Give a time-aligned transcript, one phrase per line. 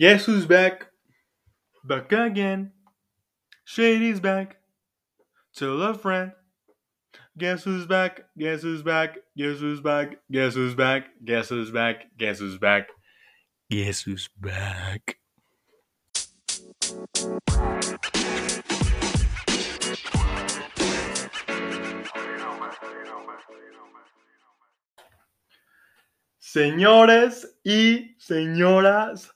[0.00, 0.88] Guess who's back?
[1.84, 2.72] Back again.
[3.64, 4.56] Shady's back.
[5.54, 6.32] Tell a friend.
[7.38, 8.22] Guess who's back?
[8.36, 9.18] Guess who's back?
[9.36, 10.16] Guess who's back?
[10.32, 11.04] Guess who's back?
[11.24, 12.16] Guess who's back?
[12.18, 12.88] Guess who's back?
[13.70, 15.18] Guess who's back?
[26.40, 29.33] Señores y señoras,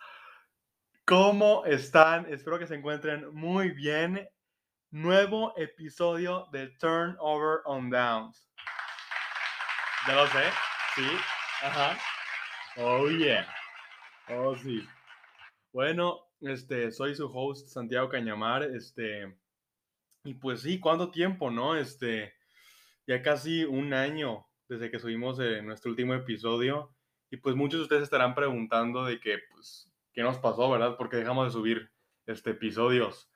[1.08, 2.26] ¿cómo están?
[2.30, 4.28] Espero que se encuentren muy bien.
[4.90, 8.46] Nuevo episodio de Turnover on Downs.
[10.06, 10.42] Ya lo sé,
[10.94, 11.06] sí,
[11.62, 11.96] ajá.
[12.76, 13.48] Oh yeah.
[14.28, 14.86] Oh sí.
[15.72, 19.34] Bueno, este, soy su host Santiago Cañamar, este,
[20.24, 21.74] y pues sí, ¿cuánto tiempo, no?
[21.74, 22.34] Este,
[23.06, 26.94] ya casi un año desde que subimos eh, nuestro último episodio.
[27.30, 29.87] Y pues muchos de ustedes estarán preguntando de que, pues,
[30.18, 30.96] ¿qué nos pasó, verdad?
[30.96, 31.92] Porque dejamos de subir
[32.26, 33.30] este, episodios.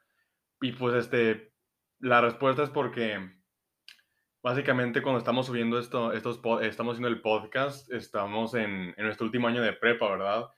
[0.60, 1.52] Y pues, este,
[2.00, 3.20] la respuesta es porque
[4.42, 9.46] básicamente cuando estamos subiendo esto, estos, estamos haciendo el podcast, estamos en, en, nuestro último
[9.46, 10.48] año de prepa, ¿verdad?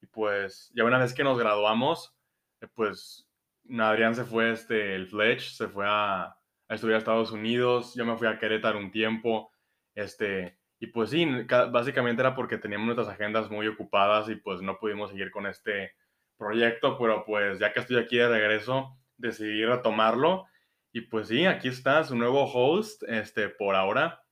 [0.00, 2.12] Y pues, ya una vez que nos graduamos,
[2.60, 3.30] eh, pues,
[3.78, 8.04] Adrián se fue, este, el Fletch, se fue a, a estudiar a Estados Unidos, yo
[8.04, 9.52] me fui a Querétaro un tiempo,
[9.94, 11.26] este, y pues sí,
[11.70, 15.94] básicamente era porque teníamos nuestras agendas muy ocupadas y pues no pudimos seguir con este
[16.36, 20.46] proyecto, pero pues ya que estoy aquí de regreso, decidí retomarlo.
[20.92, 24.22] Y pues sí, aquí está su nuevo host, este, por ahora.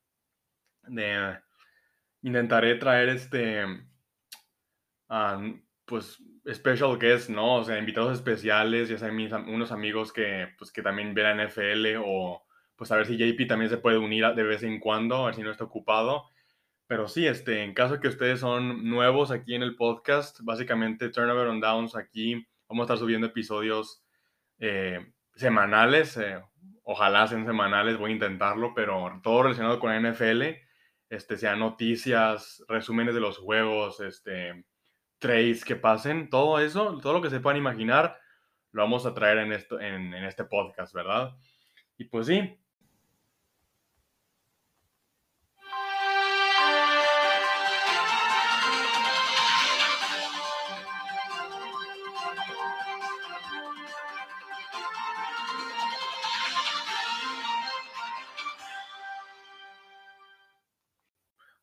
[2.23, 3.65] intentaré traer este,
[5.85, 7.57] pues, special guests, ¿no?
[7.57, 11.45] O sea, invitados especiales, ya sean mis, unos amigos que, pues, que también ven la
[11.47, 15.17] NFL o pues a ver si JP también se puede unir de vez en cuando,
[15.17, 16.27] a ver si no está ocupado.
[16.89, 21.49] Pero sí, este, en caso que ustedes son nuevos aquí en el podcast, básicamente Turnover
[21.49, 24.05] on Downs, aquí vamos a estar subiendo episodios
[24.59, 26.41] eh, semanales, eh,
[26.85, 30.43] ojalá sean semanales, voy a intentarlo, pero todo relacionado con NFL,
[31.11, 34.65] este, sean noticias, resúmenes de los juegos, este,
[35.19, 38.17] trades que pasen, todo eso, todo lo que se puedan imaginar,
[38.71, 41.37] lo vamos a traer en, esto, en este podcast, ¿verdad?
[41.97, 42.57] Y pues sí,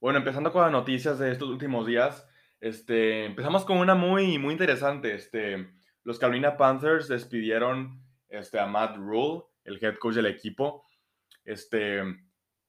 [0.04, 2.28] Bueno, empezando con las noticias de estos últimos días,
[2.60, 5.16] este, empezamos con una muy, muy interesante.
[5.16, 5.70] Este,
[6.04, 10.86] los Carolina Panthers despidieron este, a Matt Rule, el head coach del equipo,
[11.46, 12.02] este,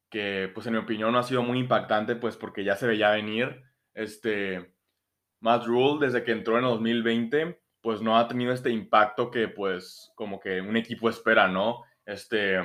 [0.09, 3.11] que pues en mi opinión no ha sido muy impactante, pues porque ya se veía
[3.11, 3.65] venir.
[3.95, 4.73] Este,
[5.41, 10.13] Matt Rule, desde que entró en 2020, pues no ha tenido este impacto que pues
[10.15, 11.83] como que un equipo espera, ¿no?
[12.07, 12.61] Este,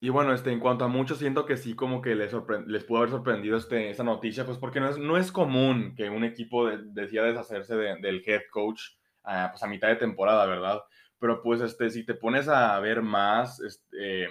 [0.00, 2.32] y bueno, este, en cuanto a muchos, siento que sí como que les,
[2.66, 6.08] les pudo haber sorprendido este, esta noticia, pues porque no es, no es común que
[6.08, 8.80] un equipo decida deshacerse del head coach
[9.24, 10.82] a, pues a mitad de temporada, ¿verdad?
[11.18, 14.28] Pero pues este, si te pones a ver más, este,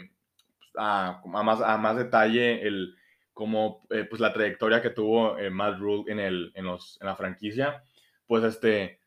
[0.78, 2.96] a, más, a más detalle el,
[3.34, 7.08] como, eh, pues la trayectoria que tuvo eh, Matt Rule en, el, en, los, en
[7.08, 7.84] la franquicia,
[8.26, 9.02] pues este,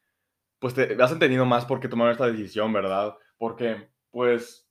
[0.59, 3.15] pues te has entendido más por qué tomaron esta decisión, ¿verdad?
[3.39, 4.70] Porque pues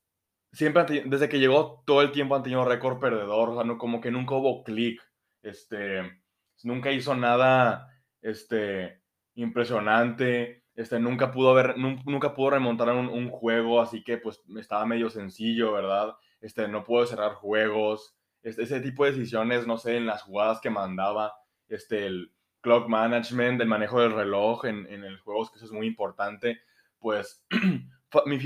[0.51, 4.01] siempre, desde que llegó, todo el tiempo han tenido récord perdedor, o sea, no, como
[4.01, 5.01] que nunca hubo clic,
[5.41, 6.21] este,
[6.63, 7.87] nunca hizo nada,
[8.21, 9.01] este,
[9.35, 15.09] impresionante, este, nunca pudo haber, nunca, pudo remontar un, juego, así que, pues, estaba medio
[15.09, 16.15] sencillo, ¿verdad?
[16.41, 20.61] Este, no pudo cerrar juegos, este, ese tipo de decisiones, no sé, en las jugadas
[20.61, 21.33] que mandaba,
[21.67, 25.71] este, el clock management, el manejo del reloj en, en el juego, que eso es
[25.71, 26.61] muy importante,
[26.99, 27.45] pues,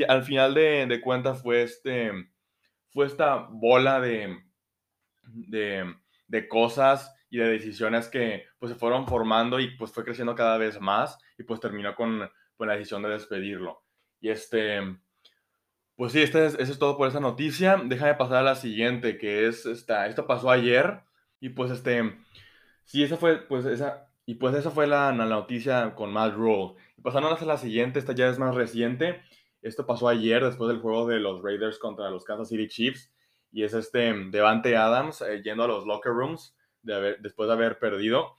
[0.08, 2.12] al final de, de cuentas fue, este,
[2.92, 4.38] fue esta bola de,
[5.24, 5.96] de,
[6.28, 10.58] de, cosas y de decisiones que pues, se fueron formando y pues fue creciendo cada
[10.58, 13.84] vez más y pues terminó con, con la decisión de despedirlo.
[14.20, 14.82] Y este,
[15.96, 17.82] pues sí, este es, eso es todo por esa noticia.
[17.84, 21.02] Déjame pasar a la siguiente, que es esta, esto pasó ayer
[21.40, 22.18] y pues este,
[22.86, 26.76] sí, esa fue, pues esa, y pues esa fue la, la noticia con Matt Rule.
[26.98, 29.22] Y pasando a la siguiente, esta ya es más reciente
[29.64, 33.12] esto pasó ayer después del juego de los Raiders contra los Kansas City Chiefs.
[33.52, 37.80] Y es este Devante Adams eh, yendo a los locker rooms de después de haber
[37.80, 38.36] perdido.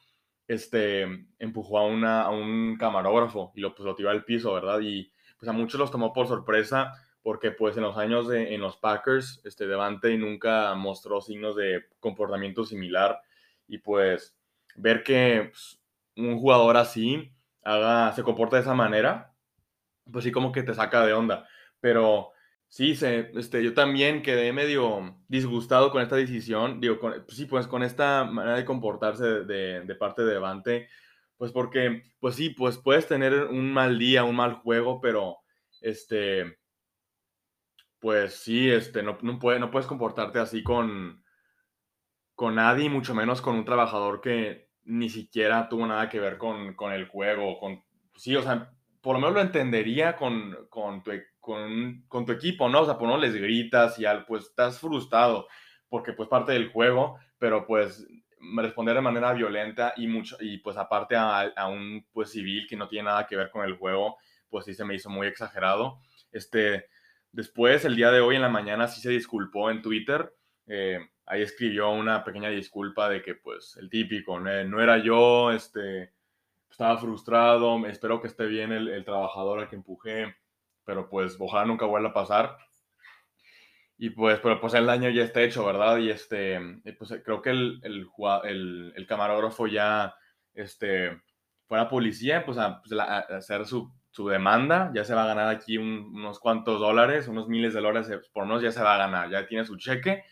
[0.46, 1.02] Este
[1.38, 4.80] empujó a, una, a un camarógrafo y lo, pues, tiró al piso, ¿verdad?
[4.80, 6.92] Y pues a muchos los tomó por sorpresa
[7.22, 11.86] porque pues en los años de, en los Packers, este Devante nunca mostró signos de
[11.98, 13.18] comportamiento similar.
[13.66, 14.36] Y pues
[14.76, 15.80] ver que pues,
[16.16, 17.32] un jugador así
[17.62, 19.33] haga, se comporta de esa manera,
[20.10, 21.48] pues sí como que te saca de onda.
[21.80, 22.32] Pero
[22.68, 27.46] sí, se, este, yo también quedé medio disgustado con esta decisión, digo, con, pues sí,
[27.46, 30.88] pues con esta manera de comportarse de, de parte de Devante,
[31.36, 35.38] pues porque, pues sí, pues puedes tener un mal día, un mal juego, pero
[35.80, 36.58] este,
[38.04, 41.24] pues sí, este, no, no, no puedes comportarte así con,
[42.34, 46.74] con nadie, mucho menos con un trabajador que ni siquiera tuvo nada que ver con,
[46.74, 47.58] con el juego.
[47.58, 47.82] Con,
[48.14, 48.73] sí, o sea,
[49.04, 52.80] por lo menos lo entendería con, con, tu, con, con tu equipo, ¿no?
[52.80, 55.46] O sea, por no les gritas y al, pues estás frustrado
[55.88, 58.08] porque pues parte del juego, pero pues
[58.56, 62.76] responder de manera violenta y mucho y pues aparte a, a, un pues civil que
[62.76, 64.16] no tiene nada que ver con el juego,
[64.48, 66.00] pues sí se me hizo muy exagerado.
[66.32, 66.86] Este,
[67.30, 70.34] después, el día de hoy en la mañana sí se disculpó en Twitter.
[70.66, 76.12] Eh, ahí escribió una pequeña disculpa de que, pues, el típico, no, era yo, este,
[76.74, 80.34] estaba frustrado, espero que esté bien el, el, trabajador al que empujé,
[80.84, 82.58] pero pues ojalá nunca vuelva a pasar.
[83.96, 85.98] Y pues, pero pues el daño ya está hecho, ¿verdad?
[85.98, 86.60] Y este,
[86.98, 88.08] pues creo que el, el,
[88.42, 90.16] el, el camarógrafo ya,
[90.52, 91.22] este,
[91.68, 95.22] fue a la policía, pues a, pues, a hacer su, su, demanda, ya se va
[95.22, 98.82] a ganar aquí un, unos cuantos dólares, unos miles de dólares por unos ya se
[98.82, 100.24] va a ganar, ya tiene su cheque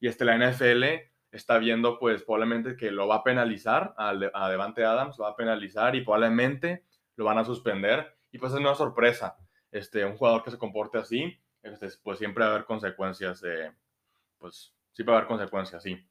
[0.00, 0.84] y este, la NFL
[1.32, 5.36] está viendo pues probablemente que lo va a penalizar a, Devante Adams, lo va a
[5.36, 6.84] penalizar y probablemente
[7.16, 9.36] lo van a suspender y pues es una sorpresa,
[9.70, 13.72] este, un jugador que se comporte así, este, pues siempre va a haber consecuencias, de,
[14.38, 16.06] pues sí va a haber consecuencias, sí.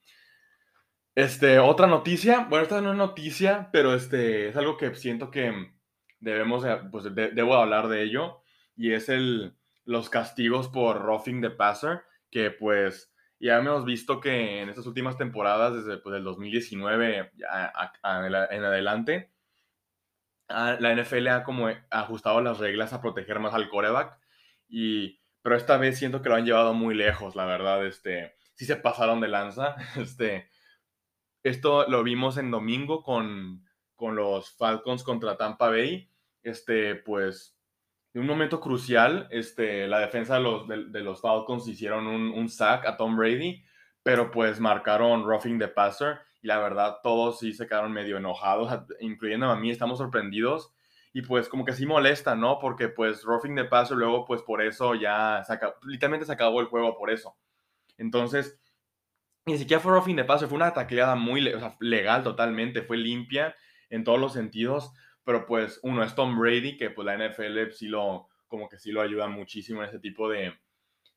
[1.14, 5.74] Este, otra noticia, bueno, esta no es noticia, pero este, es algo que siento que
[6.20, 8.42] debemos, pues de, debo hablar de ello,
[8.76, 13.11] y es el, los castigos por roughing the passer, que pues
[13.42, 19.32] ya hemos visto que en estas últimas temporadas, desde pues, el 2019 en adelante,
[20.48, 24.20] la NFL ha como ajustado las reglas a proteger más al coreback,
[24.70, 28.66] y, pero esta vez siento que lo han llevado muy lejos, la verdad, este, sí
[28.66, 30.50] se pasaron de lanza, este,
[31.42, 33.66] esto lo vimos en domingo con,
[33.96, 36.12] con los Falcons contra Tampa Bay,
[36.44, 37.58] este, pues
[38.14, 42.50] en un momento crucial, este, la defensa de los, de, los Falcons hicieron un, un,
[42.50, 43.64] sack a Tom Brady,
[44.04, 48.84] pero pues marcaron roughing the passer y la verdad todos sí se quedaron medio enojados,
[49.00, 50.74] incluyendo a mí, estamos sorprendidos
[51.14, 52.60] y pues como que sí molesta, ¿no?
[52.60, 56.68] Porque pues roughing the passer luego pues por eso ya, se literalmente se acabó el
[56.68, 57.38] juego por eso.
[57.98, 58.60] Entonces,
[59.46, 61.50] ni siquiera fue roughing the passer, fue una tacleada muy
[61.80, 63.56] legal totalmente, fue limpia
[63.90, 64.94] en todos los sentidos
[65.24, 68.92] pero pues uno es Tom Brady, que pues la NFL sí lo, como que sí
[68.92, 70.54] lo ayuda muchísimo en ese tipo de,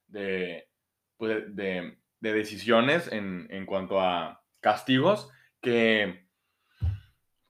[0.09, 0.69] de,
[1.17, 5.29] pues, de, de decisiones en, en, cuanto a castigos,
[5.61, 6.25] que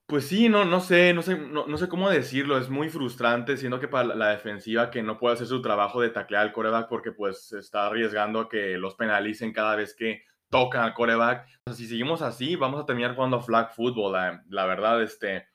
[0.07, 3.57] pues sí, no, no sé, no sé, no, no, sé cómo decirlo, es muy frustrante,
[3.57, 6.89] siendo que para la defensiva que no puede hacer su trabajo de taclear al coreback
[6.89, 11.49] porque pues está arriesgando a que los penalicen cada vez que tocan al coreback.
[11.73, 15.47] Si seguimos así, vamos a terminar jugando flag football, la, la verdad, este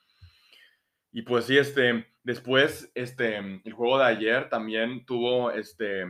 [1.11, 6.05] y pues sí, este, después, este, el juego de ayer también tuvo, este,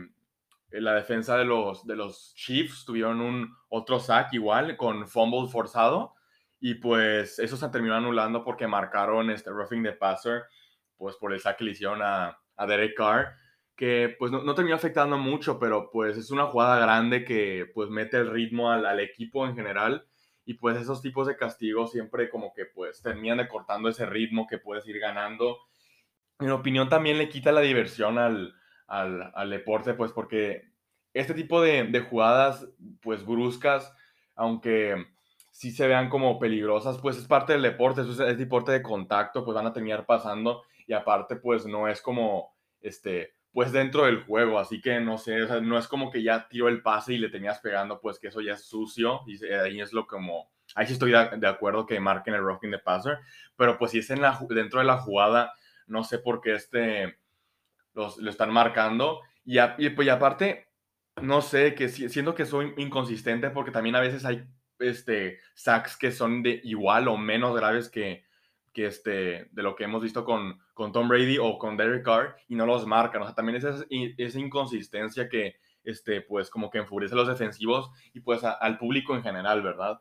[0.70, 6.14] la defensa de los, de los Chiefs, tuvieron un otro sack igual, con fumble forzado,
[6.60, 10.44] y pues eso se terminó anulando porque marcaron este roughing the passer,
[10.96, 13.34] pues por el sack que le hicieron a, a Derek Carr,
[13.74, 17.88] que pues no, no, terminó afectando mucho, pero pues es una jugada grande que pues
[17.88, 20.06] mete el ritmo al equipo en general
[20.50, 24.48] y pues esos tipos de castigos siempre como que pues terminan de cortando ese ritmo
[24.48, 25.58] que puedes ir ganando.
[26.40, 28.56] En mi opinión también le quita la diversión al,
[28.88, 30.72] al, deporte, pues porque
[31.14, 32.68] este tipo de, de, jugadas
[33.00, 33.94] pues bruscas,
[34.34, 35.06] aunque
[35.52, 39.44] sí se vean como peligrosas, pues es parte del deporte, es, es deporte de contacto,
[39.44, 44.22] pues van a terminar pasando y aparte pues no es como este pues dentro del
[44.22, 47.30] juego, así que no sé, no es como que ya tiró el pase y le
[47.30, 50.92] tenías pegando, pues que eso ya es sucio, y ahí es lo como, ahí sí
[50.92, 53.18] estoy de, acuerdo que marquen el rocking de passer,
[53.56, 55.52] pero pues si es en la, dentro de la jugada,
[55.86, 57.18] no sé por qué este,
[57.92, 60.68] los, lo están marcando, y, y pues aparte,
[61.20, 64.44] no sé, que siento que soy inconsistente porque también a veces hay
[64.78, 68.24] este, sacks que son de igual o menos graves que,
[68.72, 72.36] que este, de lo que hemos visto con, con Tom Brady o con Derek Carr
[72.48, 73.20] y no los marcan.
[73.20, 77.28] O sea, también es esa, esa inconsistencia que, este, pues, como que enfurece a los
[77.28, 80.00] defensivos y pues al público en general, ¿verdad?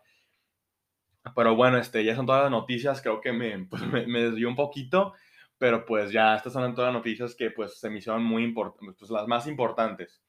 [1.36, 4.48] Pero bueno, este, ya son todas las noticias, creo que me, pues, me, me desvió
[4.48, 5.16] un poquito,
[5.58, 8.96] pero pues ya estas son todas las noticias que pues se me hicieron muy importantes,
[8.98, 10.24] pues las más importantes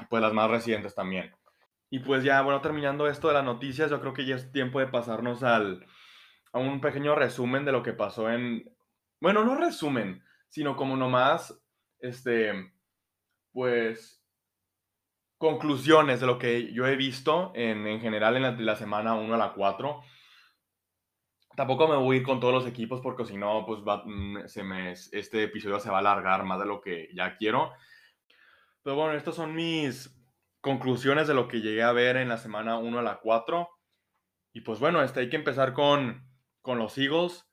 [0.00, 1.34] y pues las más recientes también.
[1.90, 4.78] Y pues ya, bueno, terminando esto de las noticias, yo creo que ya es tiempo
[4.78, 5.84] de pasarnos al,
[6.52, 8.75] a un pequeño resumen de lo que pasó en,
[9.26, 11.60] bueno, no resumen, sino como nomás
[11.98, 12.72] este,
[13.50, 14.24] pues,
[15.36, 19.16] conclusiones de lo que yo he visto en, en general en la, de la semana
[19.16, 20.00] 1 a la 4.
[21.56, 24.46] Tampoco me voy a ir con todos los equipos porque si no, pues va, mm,
[24.46, 27.72] se me, este episodio se va a alargar más de lo que ya quiero.
[28.84, 30.16] Pero bueno, estas son mis
[30.60, 33.68] conclusiones de lo que llegué a ver en la semana 1 a la 4.
[34.52, 36.30] Y pues bueno, este, hay que empezar con,
[36.62, 37.45] con los Eagles.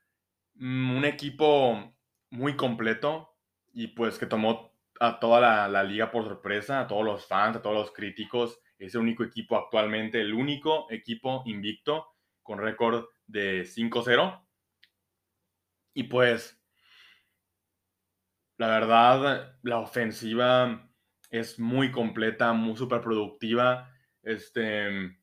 [0.63, 1.93] Mm, un equipo
[2.29, 3.35] muy completo
[3.73, 7.61] y pues que tomó a toda la, liga por sorpresa, a todos los fans, a
[7.61, 8.61] todos los críticos.
[8.79, 12.07] Es el único equipo actualmente, el único equipo invicto
[12.41, 14.41] con récord de 5-0.
[15.95, 16.57] Y pues,
[18.57, 20.89] la verdad, la ofensiva
[21.29, 23.91] es muy completa, muy súper productiva.
[24.21, 25.17] Este,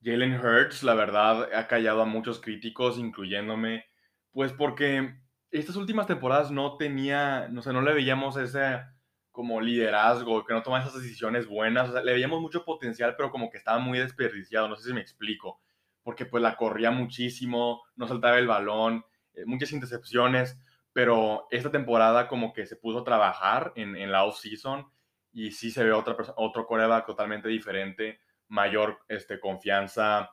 [0.00, 3.86] Jalen Hurts, la verdad, ha callado a muchos críticos, incluyéndome,
[4.34, 5.14] pues porque
[5.50, 8.82] estas últimas temporadas no tenía, no sé, no le veíamos ese
[9.30, 13.30] como liderazgo, que no tomaba esas decisiones buenas, o sea, le veíamos mucho potencial, pero
[13.30, 15.60] como que estaba muy desperdiciado, no sé si me explico,
[16.02, 20.58] porque pues la corría muchísimo, no saltaba el balón, eh, muchas intercepciones,
[20.92, 24.86] pero esta temporada como que se puso a trabajar en, en la off-season
[25.32, 30.30] y sí se ve otra otro coreback totalmente diferente, mayor este, confianza,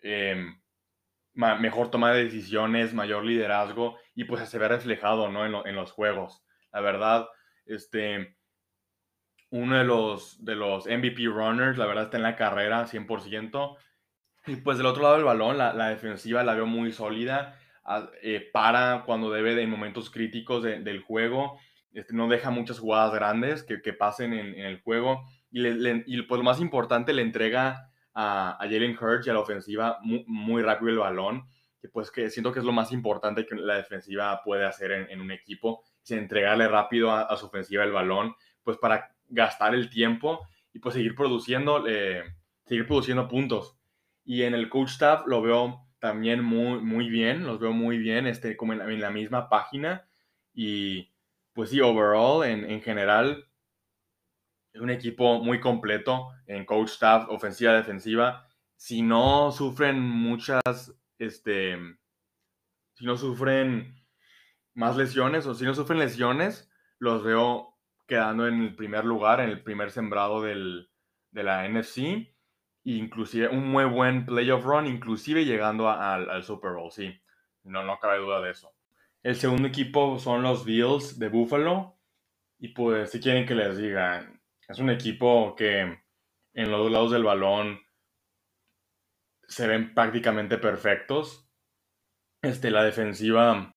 [0.00, 0.60] em,
[1.36, 5.46] mejor toma de decisiones, mayor liderazgo y pues se ve reflejado ¿no?
[5.46, 6.44] en, en, los juegos.
[6.72, 7.28] La verdad,
[7.66, 8.36] este,
[9.50, 13.76] uno de los, de los MVP runners, la verdad está en la carrera 100%.
[14.46, 17.58] Y pues del otro lado del balón, la, la defensiva la veo muy sólida,
[18.22, 21.58] eh, para cuando debe en momentos críticos del juego
[21.96, 25.24] este, no deja muchas jugadas grandes que, que pasen en, el juego.
[25.50, 29.34] Y, le, y, pues lo más importante, le entrega a, a Jalen Hurts y a
[29.34, 31.46] la ofensiva muy, muy, rápido el balón,
[31.78, 35.20] que pues que siento que es lo más importante que la defensiva puede hacer en,
[35.20, 40.40] un equipo, es entregarle rápido a, su ofensiva el balón, pues para gastar el tiempo
[40.72, 42.24] y pues seguir produciendo, eh,
[42.64, 43.76] seguir produciendo puntos.
[44.24, 48.26] Y en el coach staff lo veo también muy, muy bien, los veo muy bien,
[48.26, 50.08] este, como en, en la misma página
[50.54, 51.12] y
[51.52, 53.44] pues sí, overall, en, en general,
[54.76, 58.46] es un equipo muy completo en coach staff, ofensiva, defensiva.
[58.76, 61.78] Si no sufren muchas, este,
[62.92, 64.04] si no sufren
[64.74, 69.48] más lesiones o si no sufren lesiones, los veo quedando en el primer lugar, en
[69.48, 70.90] el primer sembrado del,
[71.30, 72.34] de la NFC.
[72.84, 77.18] Inclusive un muy buen playoff run, inclusive llegando al, Super Bowl, sí.
[77.64, 78.74] No, no cabe duda de eso.
[79.22, 81.96] El segundo equipo son los Bills de Buffalo.
[82.58, 84.35] Y pues, si quieren que les diga,
[84.68, 87.80] es un equipo que en los dos lados del balón
[89.48, 91.48] se ven prácticamente perfectos.
[92.42, 93.74] Este, la defensiva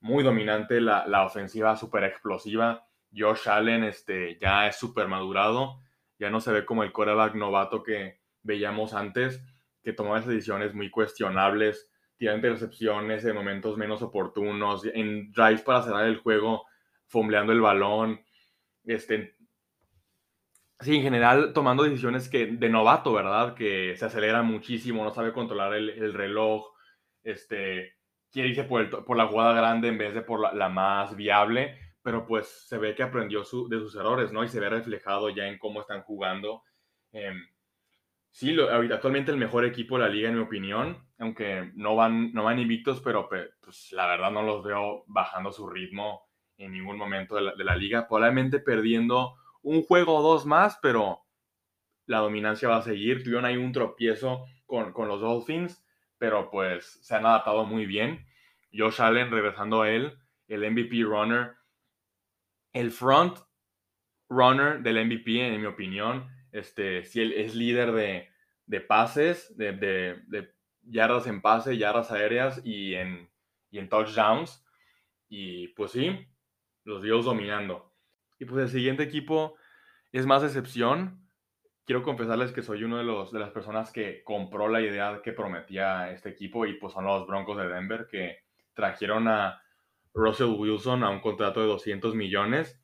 [0.00, 2.86] muy dominante, la, la ofensiva súper explosiva.
[3.14, 5.80] Josh Allen este, ya es súper madurado.
[6.18, 9.42] Ya no se ve como el quarterback novato que veíamos antes,
[9.82, 16.06] que tomaba decisiones muy cuestionables tirando intercepciones en momentos menos oportunos, en drives para cerrar
[16.06, 16.66] el juego,
[17.06, 18.20] fombleando el balón,
[18.84, 19.36] este,
[20.80, 23.54] sí, en general tomando decisiones que, de novato, ¿verdad?
[23.54, 26.66] Que se acelera muchísimo, no sabe controlar el, el reloj,
[27.22, 27.98] este,
[28.30, 31.78] quiere irse por, el, por, la jugada grande en vez de por la, más viable,
[32.02, 34.44] pero pues se ve que aprendió de sus errores, ¿no?
[34.44, 36.62] Y se ve reflejado ya en cómo están jugando.
[37.12, 37.32] Eh,
[38.30, 38.56] sí,
[38.92, 42.58] actualmente el mejor equipo de la liga, en mi opinión, aunque no van, no van
[42.58, 46.22] invictos, pero pues, la verdad no los veo bajando su ritmo
[46.56, 48.06] en ningún momento de la, de la, liga.
[48.08, 51.24] Probablemente perdiendo un juego o dos más, pero
[52.06, 53.22] la dominancia va a seguir.
[53.22, 55.84] Tuvieron ahí un tropiezo con, con los Dolphins,
[56.18, 58.26] pero pues se han adaptado muy bien.
[58.72, 61.56] Josh Allen, regresando a él, el MVP runner,
[62.72, 63.38] el front
[64.28, 68.28] runner del MVP, en mi opinión, este, si él es líder de,
[68.66, 73.30] de pases, de, de, de, yardas en pase, yardas aéreas y en,
[73.70, 74.64] y en touchdowns.
[75.28, 76.26] Y pues sí,
[76.84, 77.87] los Bills dominando.
[78.38, 79.56] Y pues el siguiente equipo
[80.12, 81.28] es más excepción.
[81.84, 86.10] Quiero confesarles que soy uno de, de las personas que compró la idea que prometía
[86.12, 88.38] este equipo y pues son los Broncos de Denver que
[88.74, 89.62] trajeron a
[90.14, 92.80] Russell Wilson a un contrato de 200 millones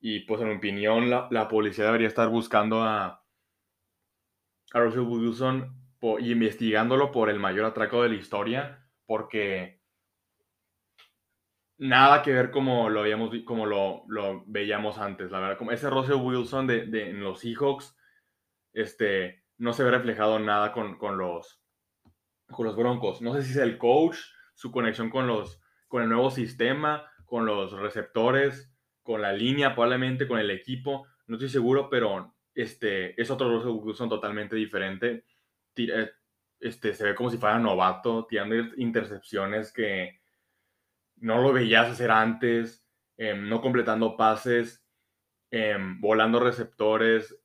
[0.00, 3.22] y pues en mi opinión la, la policía debería estar buscando a,
[4.72, 9.75] Russell Wilson por, y investigándolo por el mayor atraco de la historia, porque
[11.78, 15.58] nada que ver como lo, habíamos, como lo, lo veíamos antes, la verdad.
[15.58, 17.96] Como ese Russell Wilson de, de, en los Seahawks
[18.72, 21.62] este, no se ve reflejado nada con, con, los,
[22.50, 23.22] con los Broncos.
[23.22, 24.18] No sé si es el coach,
[24.54, 28.72] su conexión con, los, con el nuevo sistema, con los receptores
[29.06, 33.80] con la línea, probablemente con el equipo, no estoy seguro, pero este, es otro Russell
[33.80, 35.24] Wilson totalmente diferente.
[35.76, 36.10] Eh,
[36.58, 40.18] este, se ve como si fuera novato, tirando intercepciones que
[41.16, 44.84] no lo veías hacer antes, em, no completando pases,
[45.50, 47.36] em, volando receptores.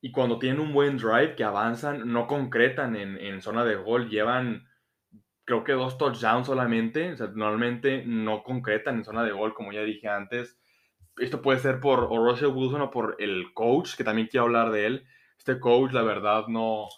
[0.00, 4.08] Y cuando tienen un buen drive que avanzan, no concretan en, en zona de gol,
[4.10, 4.68] llevan
[5.44, 7.16] creo que dos touchdowns solamente.
[7.34, 10.58] Normalmente no concretan en zona de gol, como ya dije antes
[11.18, 14.70] esto puede ser por o Russell Wilson o por el coach, que también quiero hablar
[14.70, 15.06] de él.
[15.38, 16.88] Este coach, la verdad, no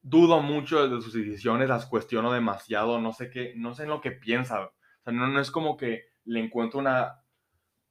[0.00, 4.00] dudo mucho de sus decisiones, las cuestiono demasiado, no sé qué, no sé en lo
[4.00, 4.72] que piensa.
[5.02, 7.22] O sea, no, no es como que le encuentro una,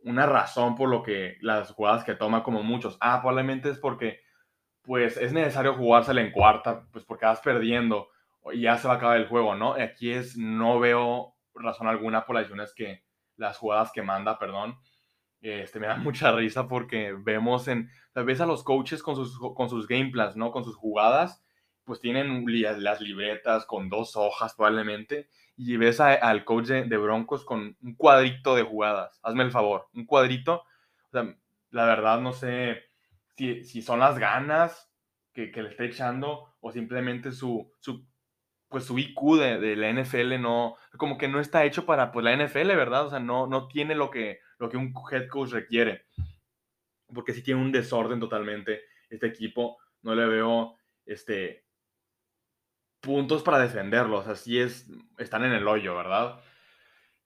[0.03, 2.97] una razón por lo que las jugadas que toma como muchos.
[3.01, 4.21] Ah, probablemente es porque
[4.81, 8.09] pues es necesario jugársela en cuarta, pues porque vas perdiendo
[8.51, 9.73] y ya se va a acabar el juego, ¿no?
[9.73, 13.03] Aquí es, no veo razón alguna por las decisiones que,
[13.37, 14.77] las jugadas que manda, perdón.
[15.41, 19.69] Este, me da mucha risa porque vemos en, ves a los coaches con sus, con
[19.69, 20.51] sus game plans, ¿no?
[20.51, 21.43] Con sus jugadas,
[21.83, 22.45] pues tienen
[22.83, 25.29] las libretas con dos hojas probablemente,
[25.63, 29.19] y ves al coach de, Broncos con un cuadrito de jugadas.
[29.23, 30.63] Hazme el favor, un cuadrito.
[31.07, 31.35] O sea,
[31.69, 32.83] la verdad no sé
[33.35, 34.91] si, si son las ganas
[35.33, 38.07] que, que, le está echando o simplemente su, su,
[38.69, 42.23] pues su IQ de, de, la NFL no, como que no está hecho para pues,
[42.23, 43.05] la NFL, ¿verdad?
[43.05, 46.05] O sea, no, no tiene lo que, lo que un head coach requiere.
[47.13, 49.77] Porque si tiene un desorden totalmente este equipo.
[50.01, 51.65] No le veo este,
[53.01, 54.27] puntos para defenderlos.
[54.27, 56.39] Así es, están en el hoyo, ¿verdad?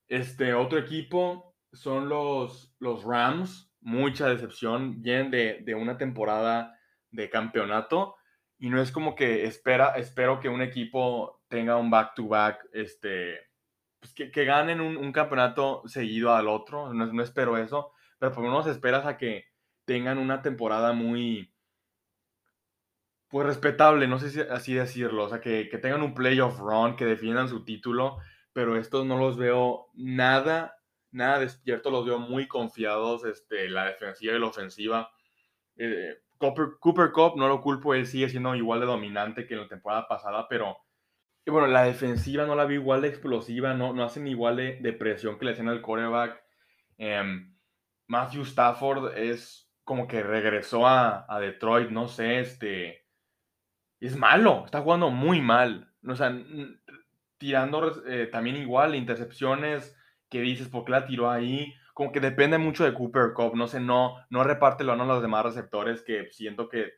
[0.08, 3.72] Este otro equipo son los, los Rams.
[3.82, 5.02] Mucha decepción.
[5.02, 6.80] Vienen de, de una temporada
[7.12, 8.16] de campeonato
[8.58, 13.40] y no es como que espera, espero que un equipo tenga un back-to-back, este,
[14.00, 18.68] pues, que, ganen un, campeonato seguido al otro, no, espero eso, pero por lo menos
[18.68, 19.46] esperas a que
[19.86, 21.54] tengan una temporada muy,
[23.36, 26.96] pues respetable, no sé si así decirlo, o sea, que, que tengan un playoff run,
[26.96, 28.20] que defiendan su título,
[28.54, 30.78] pero estos no los veo nada,
[31.12, 35.12] nada despierto, los veo muy confiados, este, la defensiva y la ofensiva.
[35.76, 39.60] Eh, Cooper, Cooper Cup, no lo culpo, él sigue siendo igual de dominante que en
[39.60, 40.78] la temporada pasada, pero
[41.46, 45.38] bueno, la defensiva no la vi igual de explosiva, no, no hacen igual de, presión
[45.38, 46.42] que le hacían al coreback.
[46.98, 47.54] Em,
[48.08, 53.05] Matthew Stafford es como que regresó a, Detroit, no sé, este.
[54.06, 55.92] Es malo, está jugando muy mal.
[56.08, 56.38] O sea,
[57.38, 59.96] tirando eh, también igual, intercepciones
[60.30, 61.74] que dices, ¿por qué la tiró ahí?
[61.94, 65.46] Como que depende mucho de Cooper Cup, no sé, no, no reparte a los demás
[65.46, 66.94] receptores que siento que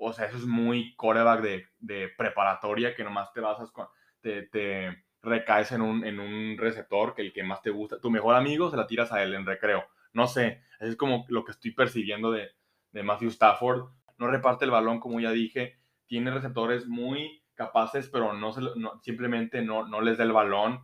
[0.00, 3.86] o sea, eso es muy coreback de, de preparatoria, que nomás te basas con,
[4.22, 8.10] te, te recaes en un, en un receptor, que el que más te gusta, tu
[8.10, 9.84] mejor amigo se la tiras a él en recreo.
[10.12, 12.48] No sé, es como lo que estoy percibiendo de,
[12.92, 13.90] de Matthew Stafford.
[14.16, 15.79] No reparte el balón, como ya dije,
[16.10, 18.62] tiene receptores muy capaces, pero no, se,
[19.00, 20.80] simplemente no, no les da el balón.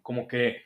[0.00, 0.62] Como que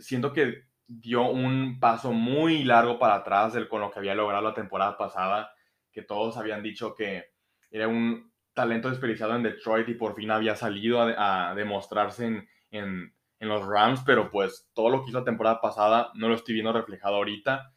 [0.00, 4.54] siento que dio un paso muy largo para atrás con lo que había logrado la
[4.54, 5.50] temporada pasada
[5.92, 7.32] que todos habían dicho que
[7.70, 13.14] era un talento desperdiciado en Detroit y por fin había salido a, demostrarse en, en,
[13.40, 16.54] en, los Rams, pero pues todo lo que hizo la temporada pasada no lo estoy
[16.54, 17.73] viendo reflejado ahorita.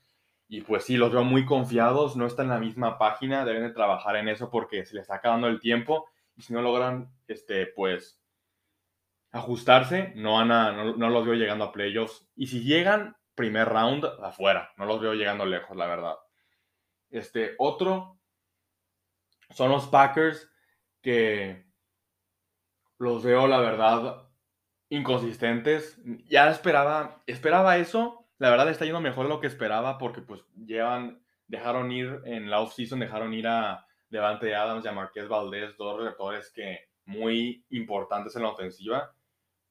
[0.47, 3.73] Y pues sí, los veo muy confiados, no están en la misma página, deben de
[3.73, 6.07] trabajar en eso porque se les está acabando el tiempo
[6.37, 8.21] y si no logran, este, pues,
[9.31, 12.27] ajustarse, no, van a, no, los veo llegando a playoffs.
[12.35, 16.15] Y si llegan, primer round, afuera, no los veo llegando lejos, la verdad.
[17.09, 18.19] Este, otro
[19.49, 20.49] son los Packers
[21.01, 21.65] que
[22.99, 24.27] los veo, la verdad,
[24.89, 25.99] inconsistentes.
[26.25, 28.26] Ya esperaba, esperaba eso.
[28.39, 32.49] La verdad está yendo mejor de lo que esperaba porque pues llevan, dejaron ir en
[32.49, 37.65] la offseason, dejaron ir a Devante Adams y a Marqués Valdés, dos receptores que muy
[37.69, 39.13] importantes en la ofensiva,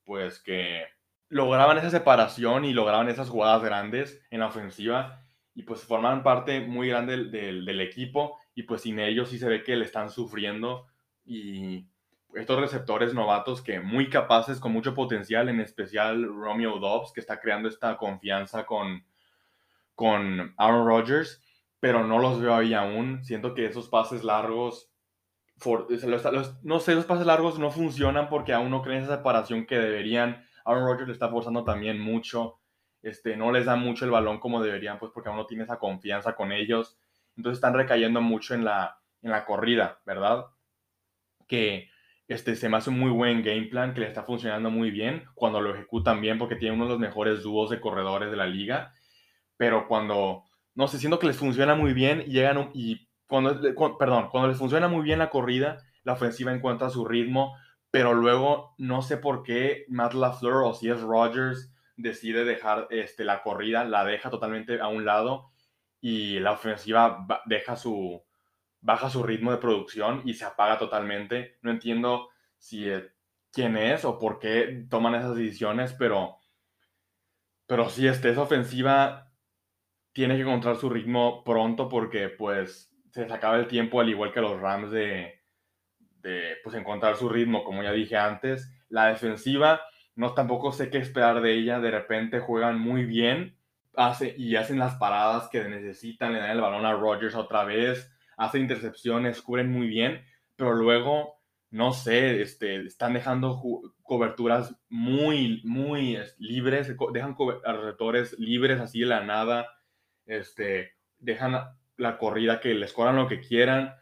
[0.05, 0.85] pues que
[1.29, 5.23] lograban esa separación y lograban esas jugadas grandes en la ofensiva
[5.55, 9.49] y pues forman parte muy grande del, del, equipo y pues sin ellos sí se
[9.49, 10.87] ve que le están sufriendo
[11.25, 11.89] y
[12.37, 17.41] estos receptores novatos que muy capaces, con mucho potencial, en especial Romeo Dobbs, que está
[17.41, 19.05] creando esta confianza con,
[19.95, 21.43] con Aaron Rodgers,
[21.81, 23.25] pero no los veo ahí aún.
[23.25, 24.91] Siento que esos pases largos,
[26.63, 30.45] no sé, esos pases largos no funcionan porque aún no creen esa separación que deberían.
[30.65, 32.59] Aaron Rodgers le está forzando también mucho
[33.07, 35.79] este, no les da mucho el balón como deberían, pues porque aún no tiene esa
[35.79, 36.99] confianza con ellos.
[37.37, 40.47] Entonces están recayendo mucho en la, en la corrida, ¿verdad?
[41.47, 41.89] Que
[42.29, 45.25] este, se me hace un muy buen game plan, que le está funcionando muy bien
[45.35, 48.47] cuando lo ejecutan bien, porque tiene uno de los mejores dúos de corredores de la
[48.47, 48.93] liga.
[49.57, 53.61] pero cuando, no sé, siento que les funciona muy bien y llegan y cuando,
[53.99, 57.57] perdón, cuando les funciona muy bien la corrida, la ofensiva encuentra su ritmo,
[57.91, 63.25] pero luego no sé por qué Matt LaFleur o si es Rodgers decide dejar este,
[63.25, 65.51] la corrida, la deja totalmente a un lado
[66.01, 68.23] y la ofensiva deja su,
[68.81, 71.59] baja su ritmo de producción y se apaga totalmente.
[71.63, 72.87] No entiendo si
[73.53, 76.39] quién es o por qué toman esas decisiones, pero,
[77.67, 79.33] pero si este, esa ofensiva
[80.13, 84.33] tiene que encontrar su ritmo pronto porque pues se les acaba el tiempo al igual
[84.33, 85.37] que los Rams de,
[86.27, 88.71] de pues, encontrar su ritmo, como ya dije antes.
[88.89, 89.81] La defensiva,
[90.15, 93.57] no tampoco sé qué esperar de ella, de repente juegan muy bien
[93.97, 98.13] hace, y hacen las paradas que necesitan, le dan el balón a Rodgers otra vez,
[98.37, 100.25] hacen intercepciones, cubren muy bien,
[100.57, 103.61] pero luego, no sé, este, están dejando
[104.03, 109.69] coberturas muy, muy libres, dejan receptores libres así de la nada,
[110.27, 111.57] este, dejan
[111.97, 113.95] la corrida que les corran lo que quieran.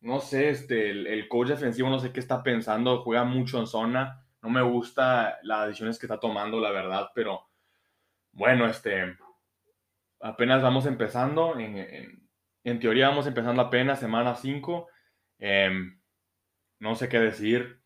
[0.00, 4.24] No sé, este, el, coach defensivo no sé qué está pensando, juega mucho en zona.
[4.42, 7.48] No me gusta las decisiones que está tomando, la verdad, pero
[8.32, 9.16] bueno, este,
[10.20, 11.58] apenas vamos empezando.
[11.58, 12.19] En,
[12.78, 14.88] teoría vamos empezando apenas semana 5.
[15.38, 16.00] Em,
[16.78, 17.80] no sé qué decir.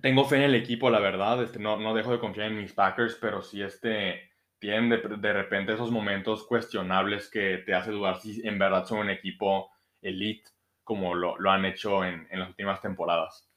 [0.00, 1.42] Tengo fe en el equipo, la verdad.
[1.42, 5.72] Este, no, no dejo de confiar en mis Packers, pero si este, tienen de, repente
[5.72, 9.70] esos momentos cuestionables que te hace dudar si en verdad son un equipo
[10.02, 10.50] elite
[10.82, 13.48] como lo, han hecho en, las últimas temporadas.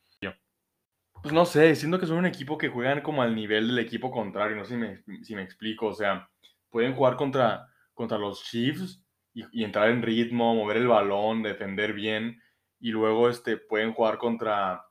[1.22, 4.10] Pues no sé, siento que son un equipo que juegan como al nivel del equipo
[4.10, 6.28] contrario, no sé si me, si me explico, o sea,
[6.72, 12.42] pueden jugar contra, contra los Chiefs y, entrar en ritmo, mover el balón, defender bien,
[12.80, 14.86] y luego este, pueden jugar contra,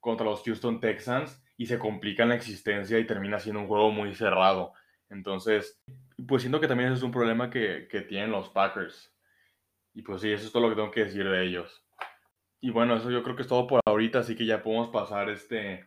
[0.00, 4.14] contra los Houston Texans y se complican la existencia y termina siendo un juego muy
[4.14, 4.72] cerrado.
[5.08, 5.80] Entonces,
[6.26, 9.14] pues siento que también ese es un problema que, que tienen los Packers.
[9.94, 11.84] Y pues sí, eso es todo lo que tengo que decir de ellos.
[12.60, 15.28] Y bueno, eso yo creo que es todo por ahorita, así que ya podemos pasar
[15.28, 15.84] este,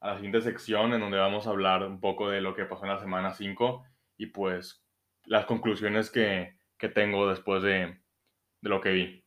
[0.00, 2.84] a la siguiente sección en donde vamos a hablar un poco de lo que pasó
[2.84, 3.84] en la semana 5
[4.18, 4.84] y pues
[5.24, 7.96] las conclusiones que, que tengo después de,
[8.60, 9.24] de lo que vi.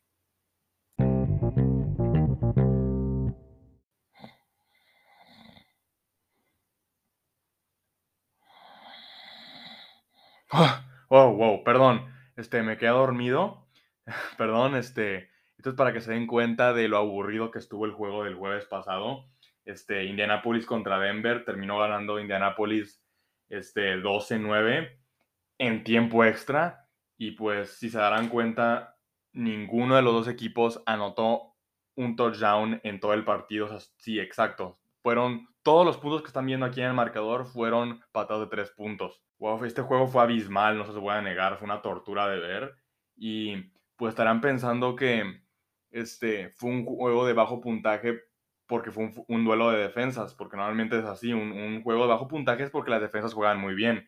[11.07, 13.69] Oh, wow, perdón, este, me quedé dormido,
[14.37, 17.93] perdón, este, esto es para que se den cuenta de lo aburrido que estuvo el
[17.93, 19.29] juego del jueves pasado,
[19.63, 23.01] este, Indianapolis contra Denver, terminó ganando Indianapolis
[23.47, 24.99] este, 12-9
[25.59, 26.84] en tiempo extra.
[27.17, 28.97] Y pues si se darán cuenta,
[29.33, 31.55] ninguno de los dos equipos anotó
[31.95, 33.79] un touchdown en todo el partido.
[33.97, 34.79] sí, exacto.
[35.01, 38.71] Fueron todos los puntos que están viendo aquí en el marcador fueron patados de tres
[38.71, 39.21] puntos.
[39.39, 42.75] Wow, este juego fue abismal, no se voy a negar, fue una tortura de ver.
[43.15, 45.41] Y pues estarán pensando que
[45.91, 48.19] este fue un juego de bajo puntaje
[48.67, 52.63] porque fue un, duelo de defensas, porque normalmente es así, un, juego de bajo puntaje
[52.63, 54.07] es porque las defensas juegan muy bien.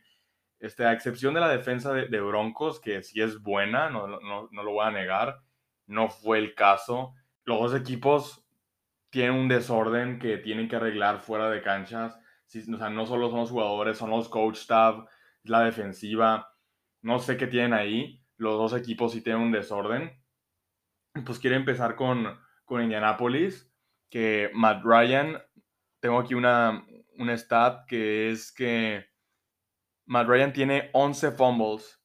[0.60, 4.64] Este, a excepción de la defensa de, Broncos, que sí es buena, no, no, no,
[4.64, 5.42] lo voy a negar,
[5.86, 7.14] no fue el caso.
[7.44, 8.46] Los dos equipos
[9.10, 12.16] tienen un desorden que tienen que arreglar fuera de canchas.
[12.16, 15.06] o sea, no solo son los jugadores, son los coach staff,
[15.44, 16.54] la defensiva,
[17.02, 18.24] no sé qué tienen ahí.
[18.38, 20.12] Los dos equipos sí tienen un desorden.
[21.26, 23.72] Pues quiero empezar con, con Indianapolis
[24.10, 25.42] que Matt Ryan,
[26.00, 26.86] tengo aquí una,
[27.18, 29.06] una stat que es que
[30.08, 32.02] Matt Ryan tiene 11 fumbles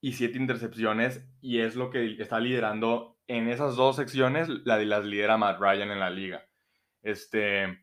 [0.00, 4.86] y 7 intercepciones y es lo que está liderando en esas dos secciones, la de
[4.86, 6.46] las lidera Matt Ryan en la liga.
[7.02, 7.78] Este,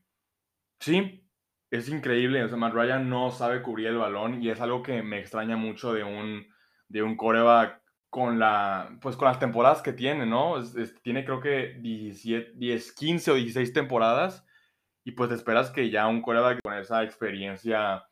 [0.79, 1.27] sí,
[1.71, 5.19] es increíble, o Matt Ryan no sabe cubrir el balón y es algo que me
[5.19, 6.47] extraña mucho de un,
[6.87, 7.81] de un coreback
[8.11, 10.53] con la pues con las temporadas que tiene, ¿no?
[11.01, 14.45] tiene creo que 17, 10, 15 o 16 temporadas
[15.03, 18.05] y pues esperas que ya un coreback con esa experiencia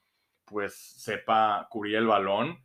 [0.52, 2.64] pues sepa cubrir el balón,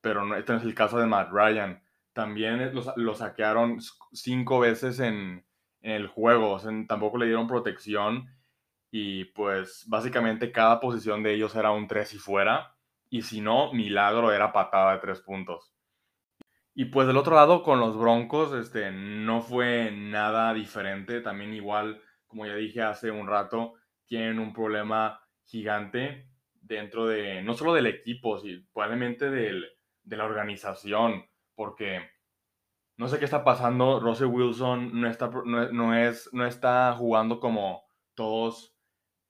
[0.00, 1.82] pero no, este es el caso de Matt Ryan.
[2.12, 3.78] También lo, saquearon
[4.12, 5.44] cinco veces en,
[5.80, 8.28] el juego, tampoco le dieron protección
[8.92, 12.76] y pues básicamente cada posición de ellos era un 3 y fuera
[13.12, 15.74] y si no, milagro era patada de tres puntos.
[16.74, 21.20] Y pues del otro lado, con los Broncos, este, no fue nada diferente.
[21.20, 23.74] También igual, como ya dije hace un rato,
[24.06, 26.31] tienen un problema gigante
[26.62, 29.66] dentro de, no solo del equipo, sino probablemente del,
[30.02, 32.00] de la organización, porque
[32.96, 34.00] no sé qué está pasando.
[34.00, 38.76] Russell Wilson no está, no, es, no está jugando como todos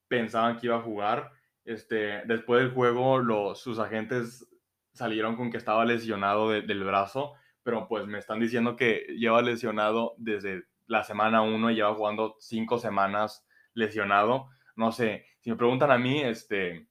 [0.09, 1.33] pensaban que iba a jugar.
[1.65, 4.47] Este, después del juego, los, sus agentes
[4.93, 10.15] salieron con que estaba lesionado del brazo, pero pues me están diciendo que lleva lesionado
[10.19, 14.51] desde la semana 1 y lleva jugando cinco semanas lesionado.
[14.77, 16.89] No sé, si me preguntan a mí, este,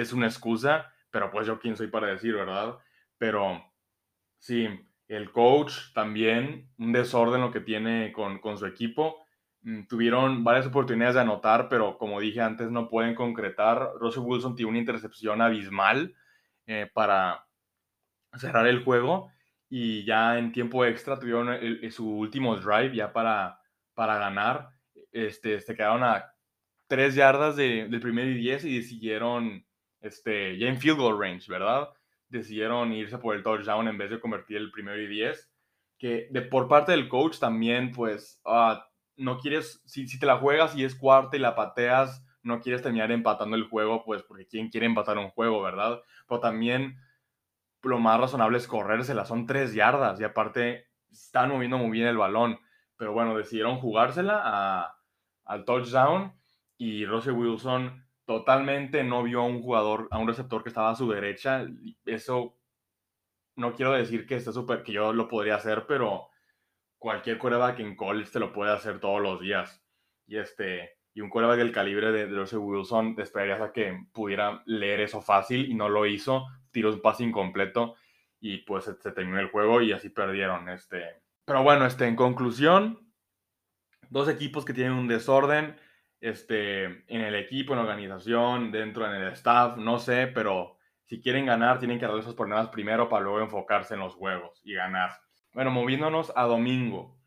[0.00, 2.78] es una excusa, pero pues yo quién soy para decir, ¿verdad?
[3.18, 3.64] Pero
[4.38, 4.68] sí,
[5.08, 9.24] el coach también, un desorden lo que tiene con, con su equipo.
[9.62, 13.90] Mm, tuvieron varias oportunidades de anotar, pero como dije antes, no pueden concretar.
[13.98, 16.14] Russell Wilson tiene una intercepción abismal
[16.66, 17.46] eh, para
[18.34, 19.30] cerrar el juego
[19.68, 21.58] y ya en tiempo extra tuvieron
[21.90, 23.60] su último drive ya para,
[23.94, 24.70] para ganar.
[25.10, 26.32] Este, se quedaron a
[26.86, 29.66] tres yardas del primer y diez y decidieron,
[30.00, 31.88] este, ya en field goal range, ¿verdad?
[32.28, 35.50] Decidieron irse por el touchdown en vez de convertir el primero y diez.
[35.98, 38.78] Que de, por parte del coach también, pues, uh,
[39.16, 42.82] no quieres, si, si te la juegas y es cuarta y la pateas, no quieres
[42.82, 46.00] terminar empatando el juego, pues porque quién quiere empatar un juego, ¿verdad?
[46.26, 46.98] Pero también
[47.82, 52.16] lo más razonable es corrérsela, son tres yardas y aparte están moviendo muy bien el
[52.16, 52.58] balón.
[52.96, 54.94] Pero bueno, decidieron jugársela
[55.44, 56.32] al touchdown
[56.76, 60.94] y Russell Wilson totalmente no vio a un jugador, a un receptor que estaba a
[60.94, 61.66] su derecha.
[62.04, 62.58] Eso
[63.56, 66.28] no quiero decir que esté súper, que yo lo podría hacer, pero
[66.98, 69.82] cualquier coreback en college te lo puede hacer todos los días.
[70.26, 74.62] Y este, y un coreback del calibre de, Russell Wilson, te esperarías a que pudiera
[74.66, 76.44] leer eso fácil y no lo hizo.
[76.70, 77.94] Tiró un pase incompleto
[78.40, 80.68] y pues se, terminó el juego y así perdieron.
[80.68, 81.22] Este.
[81.46, 83.10] Pero bueno, este, en conclusión,
[84.10, 85.76] dos equipos que tienen un desorden
[86.20, 91.46] este, en el equipo, en organización, dentro en el staff, no sé, pero si quieren
[91.46, 95.10] ganar, tienen que arreglar esos problemas primero para luego enfocarse en los juegos y ganar.
[95.52, 97.18] Bueno, moviéndonos a domingo,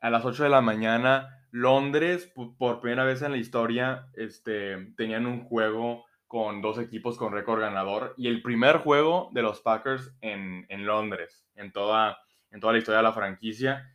[0.00, 5.26] a las 8 de la mañana, Londres, por primera vez en la historia, este, tenían
[5.26, 10.12] un juego con dos equipos con récord ganador y el primer juego de los Packers
[10.20, 12.18] en, en Londres, en toda,
[12.50, 13.88] en toda la historia de la franquicia.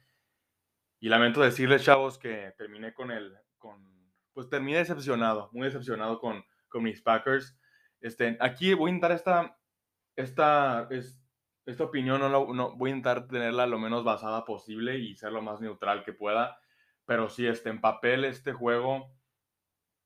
[1.01, 3.88] Y lamento decirles, chavos, que terminé con el, con,
[4.39, 7.59] pues terminé decepcionado, muy decepcionado con, con mis Packers.
[7.99, 9.59] Este, aquí voy a intentar esta,
[10.15, 10.87] esta,
[11.65, 15.41] esta opinión no, no, voy a intentar tenerla lo menos basada posible y ser lo
[15.41, 16.57] más neutral que pueda.
[17.03, 19.11] Pero sí, este, en papel, este juego,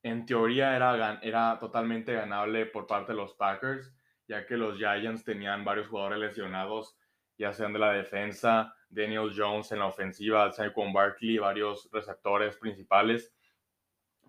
[0.01, 3.93] en teoría, era, era totalmente ganable por parte de los Packers,
[4.27, 6.97] ya que los Giants tenían varios jugadores lesionados,
[7.37, 13.31] ya sean de la defensa, Daniel Jones en la ofensiva, Saquon Barkley, varios receptores principales.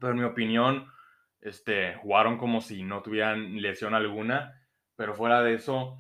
[0.05, 0.87] Pero en mi opinión,
[1.41, 4.53] este, jugaron como si no tuvieran lesión alguna.
[4.97, 5.97] Pero fuera de eso,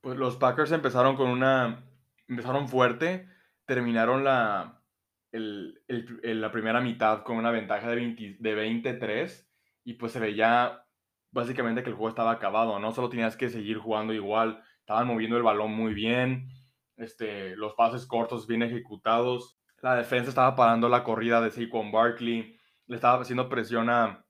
[0.00, 1.84] pues los Packers empezaron con una.
[2.26, 3.28] Empezaron fuerte,
[3.66, 4.82] terminaron la,
[5.30, 9.48] la primera mitad con una ventaja de, de 23
[9.84, 10.84] y pues se veía
[11.30, 15.36] básicamente que el juego estaba acabado, no solo tenías que seguir jugando igual, estaban moviendo
[15.36, 16.48] el balón muy bien,
[16.96, 22.55] este, los pases cortos bien ejecutados, la defensa estaba parando la corrida de Saquon Barkley,
[22.86, 24.24] le estaba haciendo presión a,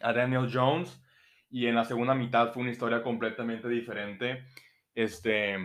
[0.00, 1.02] a Daniel Jones
[1.48, 4.44] y en la segunda mitad fue una historia completamente diferente
[4.94, 5.56] este,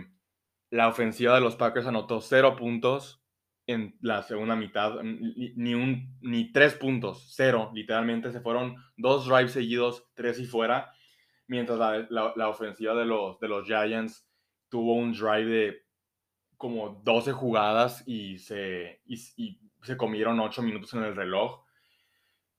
[0.70, 3.22] la ofensiva de los Packers anotó cero puntos
[3.66, 9.52] en la segunda mitad, ni, un, ni tres puntos, cero, literalmente se fueron dos drives
[9.52, 10.92] seguidos, tres y fuera,
[11.48, 14.24] mientras la, ofensiva de los, de los Giants
[14.68, 15.86] tuvo un drive de
[16.56, 19.16] como 12 jugadas y se, y,
[19.82, 21.65] se comieron ocho minutos en el reloj.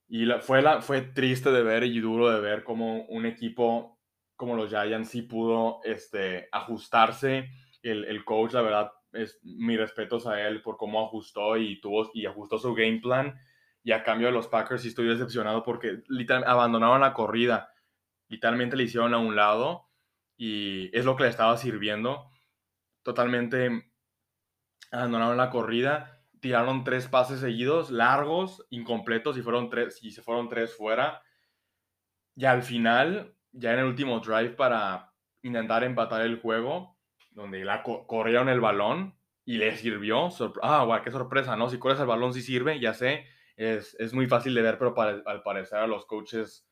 [0.08, 4.00] Y la, fue, la, fue triste de ver y duro de ver como un equipo
[4.36, 7.50] como los Giants sí pudo este, ajustarse.
[7.82, 12.10] El, el coach, la verdad, es mis respetos a él por cómo ajustó y tuvo
[12.14, 13.40] y ajustó su game plan.
[13.84, 17.74] Y a cambio de los Packers sí estoy decepcionado porque literalmente abandonaron la corrida.
[18.28, 19.90] Literalmente le hicieron a un lado
[20.38, 22.30] y es lo que le estaba sirviendo.
[23.04, 23.92] Totalmente
[24.92, 26.17] abandonaron la corrida,
[26.48, 31.22] tiraron tres pases seguidos, largos, incompletos y fueron tres y se fueron tres fuera.
[32.38, 36.98] Y al final ya en el último drive para intentar empatar el juego,
[37.32, 40.30] donde la corrieron el balón y le sirvió.
[40.62, 41.70] ah, guau, qué sorpresa, ¿no?
[41.70, 43.26] Si corres el balón sí sirve, ya sé.
[43.58, 46.66] Es, es muy fácil de ver, pero para, al parecer a los coaches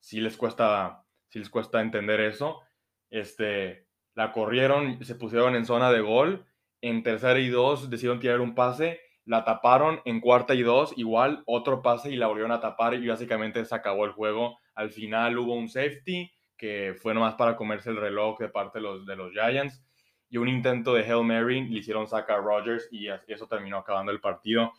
[0.00, 2.60] sí les cuesta, sí les cuesta entender eso.
[3.08, 6.44] Este, la corrieron, se pusieron en zona de gol.
[6.82, 11.42] En tercera y dos decidieron tirar un pase la taparon en cuarta y dos, igual
[11.46, 14.58] otro pase y la volvieron a tapar y básicamente se acabó el juego.
[14.74, 18.82] Al final hubo un safety que fue nomás para comerse el reloj de parte de
[18.82, 19.82] los, de los Giants
[20.28, 24.12] y un intento de Hail Mary le hicieron sacar a Rodgers y eso terminó acabando
[24.12, 24.72] el partido.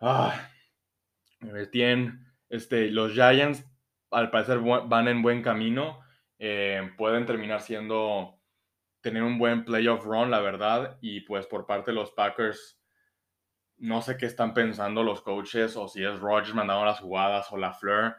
[0.00, 0.48] Ah,
[1.70, 3.64] tienen, este, los Giants
[4.10, 6.04] al parecer van en buen camino
[6.38, 8.40] eh, pueden terminar siendo,
[9.00, 12.80] tener un buen playoff run, la verdad, y pues por parte de los Packers,
[13.78, 17.56] no sé qué están pensando los coaches o si es Rodgers mandando las jugadas o
[17.56, 18.16] la Fleur.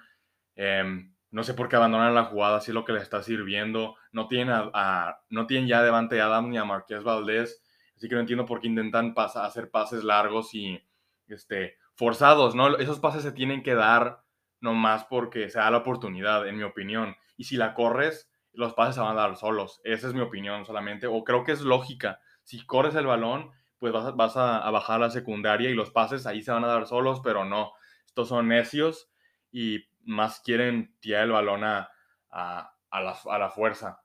[0.55, 3.95] Em, no sé por qué abandonan la jugada, si es lo que les está sirviendo.
[4.11, 7.61] No tienen, a, no tienen ya a Devante Adams ni a Marqués Valdés,
[7.95, 10.81] así que no entiendo por qué intentan hacer pases largos y
[11.27, 12.77] este, forzados, ¿no?
[12.77, 14.23] Esos pases se tienen que dar
[14.61, 17.15] nomás porque se da la oportunidad, en mi opinión.
[17.37, 19.81] Y si la corres, los pases se van a dar solos.
[19.83, 21.07] Esa es mi opinión solamente.
[21.07, 22.19] O creo que es lógica.
[22.43, 23.51] Si corres el balón,
[23.91, 27.21] pues vas, a, bajar la secundaria y los pases ahí se van a dar solos,
[27.23, 27.73] pero no.
[28.05, 29.11] Estos son necios
[29.51, 31.91] y más quieren tirar el balón a,
[32.31, 34.01] a, la, fuerza.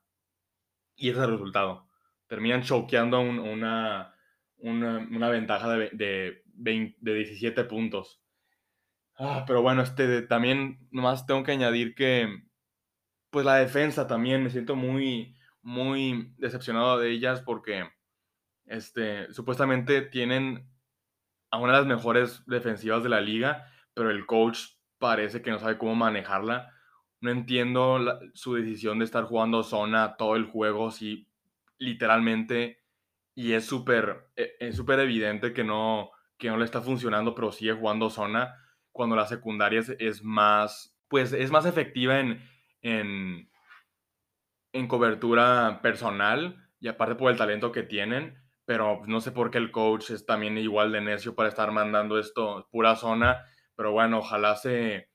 [0.95, 1.87] Y ese es el resultado.
[2.27, 4.15] Terminan choqueando una,
[4.57, 5.89] una, ventaja de,
[6.53, 8.21] de, de 17 puntos.
[9.17, 12.43] Ah, pero bueno, este, también nomás tengo que añadir que,
[13.29, 17.89] pues la defensa también, me siento muy, muy decepcionado de ellas porque,
[18.71, 20.65] este, supuestamente tienen
[21.51, 24.59] a una de las mejores defensivas de la liga, pero el coach
[24.97, 26.73] parece que no sabe cómo manejarla.
[27.19, 31.27] No entiendo su decisión de estar jugando zona todo el juego, si
[31.77, 32.79] literalmente,
[33.35, 37.51] y es súper, e, es súper evidente que no, que no le está funcionando, pero
[37.51, 38.55] sigue jugando zona
[38.93, 42.41] cuando la secundaria es, más, pues es más efectiva en,
[42.81, 43.49] en,
[44.73, 49.57] en, cobertura personal y aparte por el talento que tienen, pero no sé por qué
[49.57, 53.45] el coach es también igual de necio para estar mandando esto pura zona,
[53.75, 55.09] pero bueno, ojalá se,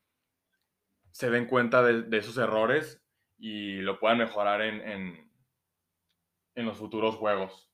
[1.11, 3.03] se den cuenta de, esos errores
[3.39, 5.31] y lo puedan mejorar en, en,
[6.55, 7.66] en los futuros juegos.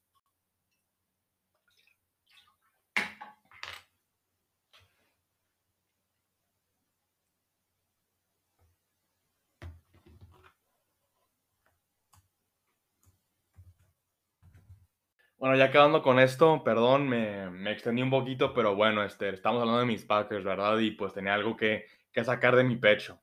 [15.42, 19.60] Bueno, ya quedando con esto, perdón, me, me, extendí un poquito, pero bueno, este, estamos
[19.60, 20.78] hablando de mis Packers, ¿verdad?
[20.78, 23.20] Y pues tenía algo que, que sacar de mi pecho.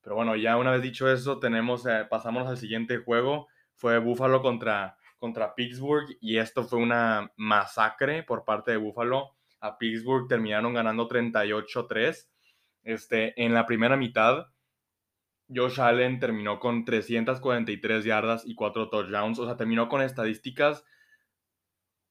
[0.00, 3.48] Pero bueno, ya una vez dicho eso, tenemos, eh, pasamos al siguiente juego.
[3.74, 9.36] Fue Buffalo contra, contra Pittsburgh y esto fue una masacre por parte de Buffalo.
[9.60, 12.30] A Pittsburgh terminaron ganando 38-3.
[12.82, 14.46] Este, en la primera mitad,
[15.54, 19.38] Josh Allen terminó con 343 yardas y 4 touchdowns.
[19.38, 20.86] O sea, terminó con estadísticas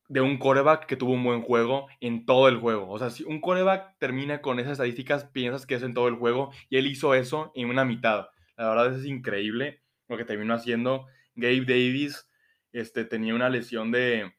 [0.08, 2.90] de un coreback que tuvo un buen juego en todo el juego.
[2.90, 6.16] O sea, si un coreback termina con esas estadísticas, piensas que es en todo el
[6.16, 8.28] juego y él hizo eso en una mitad.
[8.56, 11.08] La verdad es increíble lo que terminó haciendo.
[11.36, 12.30] Gabe Davis
[12.72, 14.34] este, tenía una lesión de,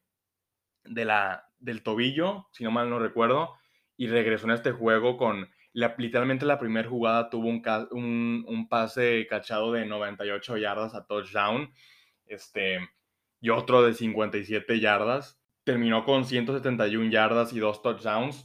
[0.83, 3.55] de la, del tobillo, si no mal no recuerdo,
[3.95, 9.27] y regresó en este juego con literalmente la primera jugada tuvo un, un, un, pase
[9.29, 11.71] cachado de 98 yardas a touchdown
[12.25, 12.79] este,
[13.39, 15.38] y otro de 57 yardas
[15.69, 18.43] terminó con 171 yardas y dos touchdowns.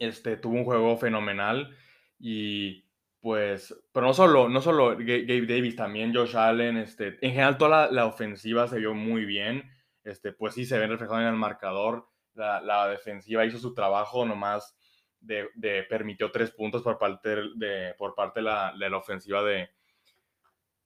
[0.00, 1.72] Este, tuvo un juego fenomenal
[2.18, 2.84] y
[3.20, 7.92] pues, pero no solo, no solo Gabe Davis, también Josh Allen, este, en general toda
[7.92, 9.70] la, ofensiva se vio muy bien,
[10.02, 14.76] este, pues sí se ven reflejados en el marcador, la, defensiva hizo su trabajo, nomás
[15.20, 15.46] de,
[15.88, 19.70] permitió tres puntos por parte de, por parte la, de la ofensiva de,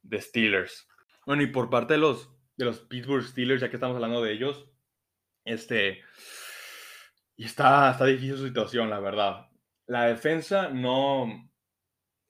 [0.03, 0.87] de Steelers.
[1.24, 4.33] Bueno, y por parte de los, de los Pittsburgh Steelers, ya que estamos hablando de
[4.33, 4.66] ellos,
[5.44, 6.03] este,
[7.37, 9.48] y está, está difícil su situación, la verdad.
[9.87, 11.26] La defensa no,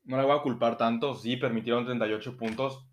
[0.04, 1.14] no la voy a culpar tanto.
[1.14, 2.86] Sí, permitieron 38 puntos.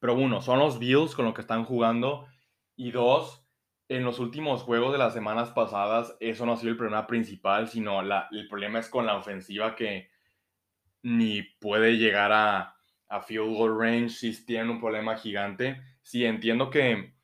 [0.00, 2.26] Pero uno, son los Bills con lo que están jugando.
[2.74, 3.46] Y dos,
[3.88, 7.68] en los últimos juegos de las semanas pasadas, eso no ha sido el problema principal,
[7.68, 10.10] sino la, el problema es con la ofensiva que
[11.02, 12.76] ni puede llegar a,
[13.08, 15.80] a field goal range si tienen un problema gigante.
[16.02, 17.14] Sí, entiendo que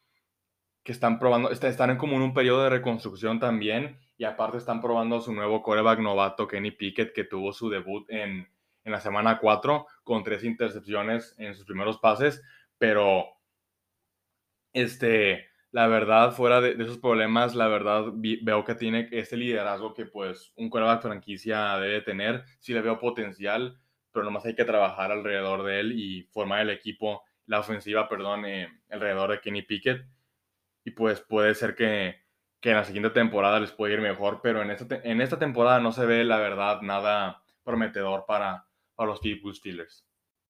[0.88, 5.20] que están probando, están en como un periodo de reconstrucción también y aparte están probando
[5.20, 8.48] su nuevo coreback novato Kenny Pickett que tuvo su debut en,
[8.84, 12.42] en la semana 4 con tres intercepciones en sus primeros pases,
[12.78, 13.26] pero
[14.72, 20.06] este, la verdad, fuera de, esos problemas, la verdad veo que tiene ese liderazgo que
[20.06, 23.78] pues un coreback franquicia debe tener, sí le veo potencial,
[24.10, 28.46] pero nomás hay que trabajar alrededor de él y formar el equipo, la ofensiva, perdón,
[28.46, 30.06] eh, alrededor de Kenny Pickett
[30.84, 32.16] y pues puede ser que,
[32.60, 35.80] que, en la siguiente temporada les pueda ir mejor, pero en esta, en esta temporada
[35.80, 40.06] no se ve la verdad nada prometedor para, para los Pittsburgh Steelers.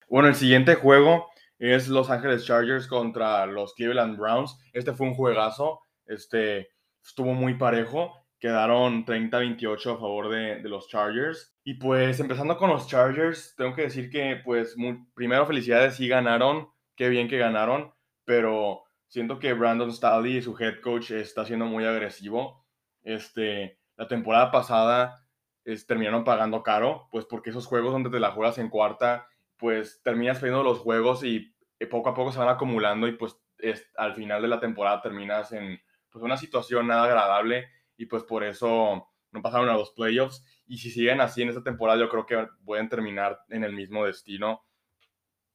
[0.08, 4.58] Bueno, el siguiente juego es Los Ángeles Chargers contra los Cleveland Browns.
[4.72, 6.70] Este fue un juegazo, este
[7.04, 11.56] estuvo muy parejo, quedaron 30-28 a favor de, de, los Chargers.
[11.64, 14.76] Y pues empezando con los Chargers, tengo que decir que pues
[15.14, 16.68] primero felicidades, sí ganaron
[16.98, 21.84] qué bien que ganaron, pero siento que Brandon Staley, su head coach, está siendo muy
[21.84, 22.64] agresivo.
[23.02, 25.28] Este, la temporada pasada
[25.86, 29.26] terminaron pagando caro, pues porque esos juegos donde te la juegas en cuarta,
[29.58, 33.36] pues terminas perdiendo los juegos y eh, poco a poco se van acumulando y pues
[33.96, 35.80] al final de la temporada terminas en
[36.10, 40.78] pues, una situación nada agradable y pues por eso no pasaron a los playoffs y
[40.78, 44.64] si siguen así en esta temporada yo creo que pueden terminar en el mismo destino.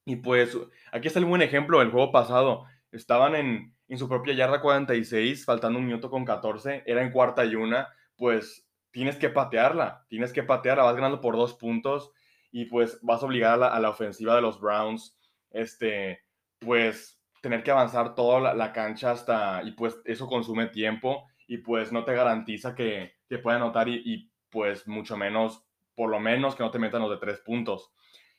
[0.05, 0.55] Y pues
[0.91, 5.45] aquí está el buen ejemplo, el juego pasado estaban en, en su propia yarda 46,
[5.45, 10.31] faltando un minuto con 14, era en cuarta y una, pues tienes que patearla, tienes
[10.31, 12.11] que patearla, vas ganando por dos puntos
[12.51, 15.17] y pues vas a obligar a la, ofensiva de los Browns,
[15.49, 16.21] este,
[16.59, 21.91] pues tener que avanzar toda la, cancha hasta, y pues eso consume tiempo y pues
[21.91, 25.65] no te garantiza que, que pueda anotar y, y, pues mucho menos,
[25.95, 27.91] por lo menos que no te metan los de tres puntos.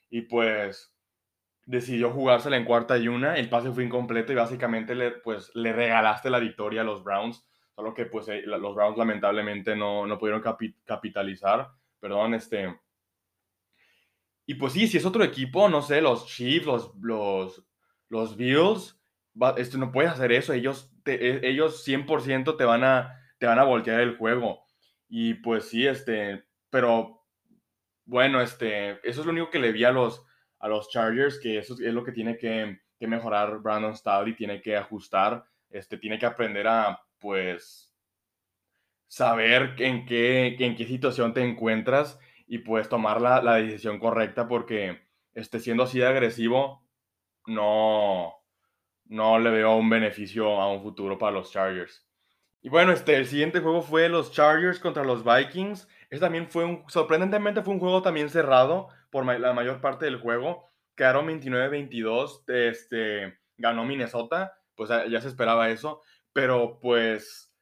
[0.09, 0.94] Y pues
[1.67, 5.73] decidió jugársela en cuarta y una, el pase fue incompleto y básicamente le, pues, le
[5.73, 10.19] regalaste la victoria a los Browns, solo que pues eh, los Browns lamentablemente no, no
[10.19, 10.43] pudieron
[10.85, 12.79] capitalizar, perdón, este...
[14.47, 17.65] Y pues sí, si es otro equipo, no sé, los Chiefs, los, los,
[18.11, 19.01] los Bills,
[19.57, 23.65] este, no puedes hacer eso, ellos, e, ellos 100% te van, a, te van a
[23.65, 24.65] voltear el juego.
[25.09, 27.25] Y pues sí, este, pero
[28.05, 30.25] bueno, este, eso es lo único que le vi a los,
[30.65, 34.79] a los Chargers, que eso es lo que tiene que, mejorar Brandon Staley, tiene que
[34.79, 37.95] ajustar, este, tiene que aprender a, pues,
[39.07, 44.49] saber en qué, en qué situación te encuentras y pues tomar la, la decisión correcta
[44.49, 45.03] porque
[45.35, 46.83] este, siendo así de agresivo,
[47.47, 48.33] no,
[49.05, 52.07] no le veo un beneficio a un futuro para los Chargers.
[52.63, 55.87] Y bueno, este, el siguiente juego fue los Chargers contra los Vikings.
[56.09, 60.19] Este también fue un, sorprendentemente fue un juego también cerrado por la mayor parte del
[60.19, 60.69] juego.
[60.97, 66.03] Quedaron 29-22, este, ganó Minnesota, pues ya se esperaba eso,
[66.33, 67.55] pero pues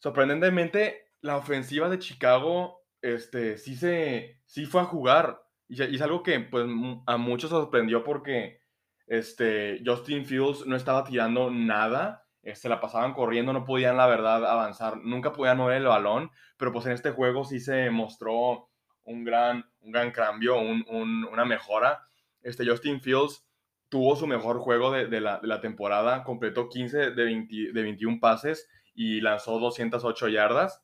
[0.00, 6.24] sorprendentemente la ofensiva de Chicago este, sí, se, sí fue a jugar y, es algo
[6.24, 6.66] que pues
[7.06, 8.58] a muchos sorprendió porque
[9.06, 14.08] este, Justin Fields no estaba tirando nada, se este, la pasaban corriendo, no podían la
[14.08, 18.69] verdad avanzar, nunca podían mover el balón, pero pues en este juego sí se mostró
[19.10, 22.06] un gran, un gran cambio, una mejora.
[22.42, 23.44] Este Justin Fields
[23.88, 30.28] tuvo su mejor juego de, la, temporada, completó 15 de, 21 pases y lanzó 208
[30.28, 30.82] yardas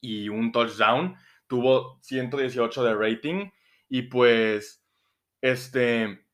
[0.00, 1.16] y un touchdown,
[1.46, 3.50] tuvo 118 de rating
[3.88, 4.84] y pues,
[5.40, 6.26] este,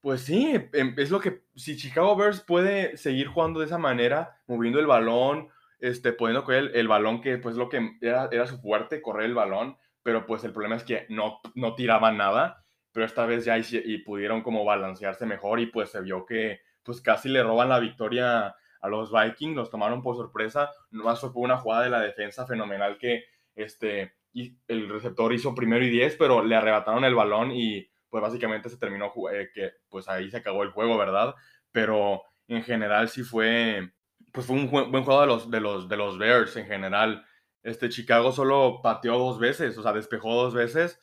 [0.00, 4.40] pues sí, em, es lo que, si Chicago Bears puede seguir jugando de esa manera,
[4.46, 5.48] moviendo el balón,
[5.80, 9.34] este, pudiendo coger el, balón, que pues lo que era, era su fuerte, correr el
[9.34, 9.76] balón,
[10.06, 13.98] pero pues el problema es que no, no tiraban nada, pero esta vez ya y,
[14.04, 18.54] pudieron como balancearse mejor y pues se vio que pues casi le roban la victoria
[18.80, 22.98] a los Vikings, los tomaron por sorpresa, nomás fue una jugada de la defensa fenomenal
[22.98, 23.24] que
[23.56, 28.22] este, y el receptor hizo primero y diez, pero le arrebataron el balón y pues
[28.22, 31.34] básicamente se terminó, eh, que pues ahí se acabó el juego, ¿verdad?
[31.72, 33.90] Pero en general sí fue,
[34.32, 37.26] pues fue un buen juego de los, de los, de los Bears en general
[37.66, 41.00] este Chicago solo pateó dos veces, o sea, despejó dos veces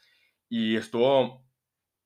[0.48, 1.46] y estuvo,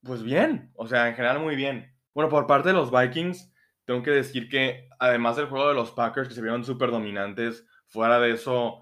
[0.01, 1.95] pues bien, o sea, en general muy bien.
[2.15, 3.53] Bueno, por parte de los Vikings,
[3.85, 7.67] tengo que decir que además del juego de los Packers, que se vieron súper dominantes,
[7.85, 8.81] fuera de eso,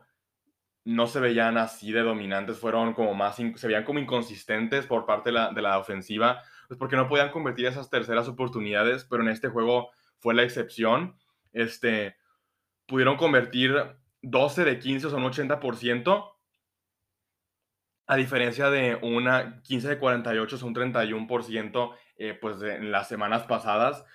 [0.86, 5.30] no se veían así de dominantes, fueron como más, se veían como inconsistentes por parte
[5.32, 9.90] de la, ofensiva, pues porque no podían convertir esas terceras oportunidades, pero en este juego
[10.20, 11.18] fue la excepción.
[11.52, 12.16] Este,
[12.86, 13.76] pudieron convertir
[14.26, 16.32] 12 de 15 son 80%,
[18.08, 24.06] a diferencia de una 15 de 48 son 31%, eh, pues en las semanas pasadas.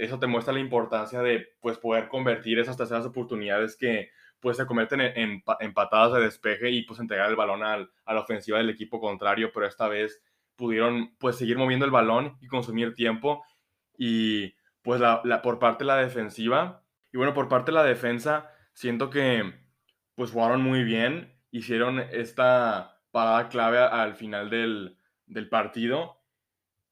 [0.00, 4.66] Eso te muestra la importancia de pues, poder convertir esas terceras oportunidades que pues se
[4.66, 5.42] convierten en,
[5.74, 9.50] patadas de despeje y pues entregar el balón al, a la ofensiva del equipo contrario,
[9.52, 10.22] pero esta vez
[10.54, 13.44] pudieron pues seguir moviendo el balón y consumir tiempo
[13.96, 18.50] y pues la, por parte de la defensiva y bueno, por parte de la defensa
[18.78, 19.54] siento que
[20.14, 26.22] pues jugaron muy bien, hicieron esta parada clave al final del, partido.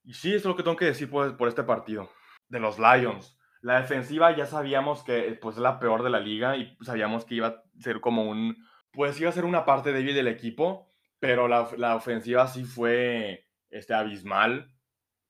[0.02, 2.10] Y sí, es lo que tengo que decir por, por, este partido.
[2.48, 3.38] De los Lions.
[3.60, 7.36] La defensiva ya sabíamos que pues, es la peor de la liga y sabíamos que
[7.36, 8.56] iba a ser como un...
[8.92, 13.48] Pues iba a ser una parte débil del equipo, pero la, la ofensiva sí fue
[13.70, 14.72] este, abismal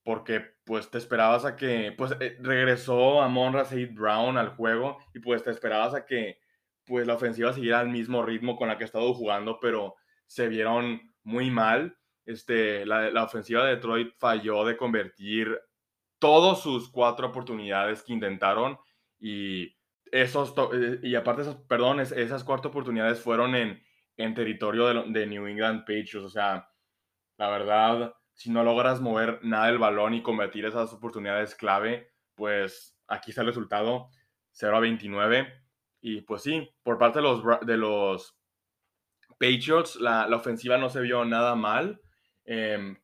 [0.04, 1.92] porque pues te esperabas a que...
[1.96, 6.45] Pues eh, regresó a Monra Brown al juego y pues te esperabas a que
[6.86, 10.48] pues la ofensiva siguiera al mismo ritmo con la que ha estado jugando, pero se
[10.48, 11.98] vieron muy mal.
[12.24, 15.58] Este, la, ofensiva de Detroit falló de convertir
[16.18, 18.78] todas sus cuatro oportunidades que intentaron
[19.18, 19.76] y
[20.10, 23.82] esos, eh, y aparte, esos, perdón, esas cuatro oportunidades fueron en,
[24.16, 26.16] en territorio de, de, New England Patriots.
[26.16, 26.68] O sea,
[27.36, 32.96] la verdad, si no logras mover nada del balón y convertir esas oportunidades clave, pues
[33.08, 34.10] aquí está el resultado,
[34.52, 35.65] 0 a 29.
[36.08, 38.36] Y pues sí, por parte de los, de los
[39.40, 42.00] Patriots, la, la ofensiva no se vio nada mal.
[42.44, 42.96] Eh,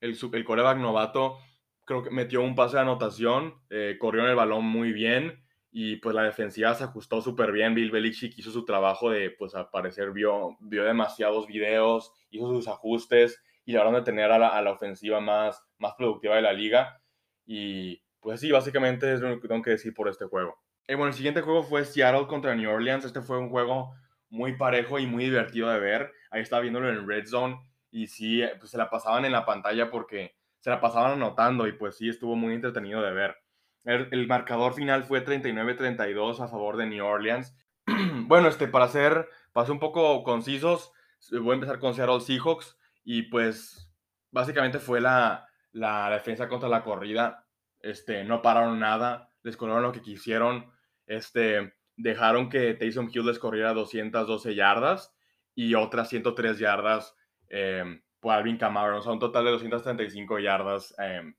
[0.00, 1.38] el, el coreback novato,
[1.84, 5.96] creo que metió un pase de anotación, eh, corrió en el balón muy bien y
[5.96, 7.74] pues la defensiva se ajustó súper bien.
[7.74, 9.66] Bill Belichick hizo su trabajo de, pues al
[10.12, 14.70] vio, vio demasiados videos, hizo sus ajustes y lograron de tener a la, a la,
[14.70, 17.02] ofensiva más, más productiva de la liga.
[17.44, 20.56] Y pues sí, básicamente es lo que tengo que decir por este juego.
[20.88, 23.04] Y bueno, el siguiente juego fue Seattle contra New Orleans.
[23.04, 23.94] Este fue un juego
[24.30, 26.12] muy parejo y muy divertido de ver.
[26.30, 27.60] Ahí estaba viéndolo en Red Zone
[27.90, 31.72] y sí, pues se la pasaban en la pantalla porque se la pasaban anotando y
[31.72, 33.36] pues sí, estuvo muy entretenido de ver.
[33.84, 37.54] El, marcador final fue 39-32 a favor de New Orleans.
[38.26, 40.92] bueno, este, para ser, para un poco concisos,
[41.30, 43.90] voy a empezar con Seattle Seahawks y pues
[44.30, 47.46] básicamente fue la, la defensa contra la corrida.
[47.80, 50.77] Este, no pararon nada, les colaron lo que quisieron.
[51.08, 55.12] Este, dejaron que Taysom Hill les corriera 212 yardas
[55.54, 57.16] y otras 103 yardas
[57.48, 61.34] eh, por Alvin Kamara, o sea, un total de 235 yardas eh,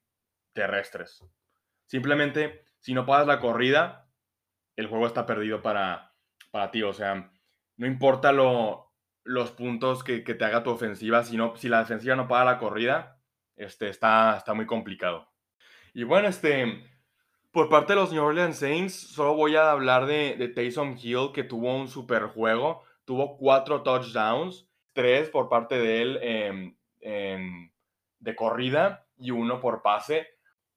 [0.52, 1.24] terrestres.
[1.86, 4.10] Simplemente, si no pagas la corrida,
[4.76, 6.14] el juego está perdido para,
[6.52, 6.84] para ti.
[6.84, 7.32] O sea,
[7.78, 8.94] no importa lo,
[9.24, 12.58] los puntos que, que, te haga tu ofensiva, si, si la defensiva no paga la
[12.60, 13.22] corrida,
[13.56, 15.32] este, está, está muy complicado.
[15.94, 16.84] Y bueno, este,
[17.52, 21.32] por parte de los New Orleans Saints, solo voy a hablar de, de Taysom Hill,
[21.34, 22.84] que tuvo un super juego.
[23.06, 26.76] Tuvo cuatro touchdowns, tres por parte de él
[28.20, 30.28] de corrida y uno por pase.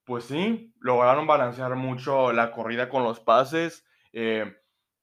[0.05, 3.85] Pues sí, lograron balancear mucho la corrida con los pases.
[4.13, 4.53] Eh,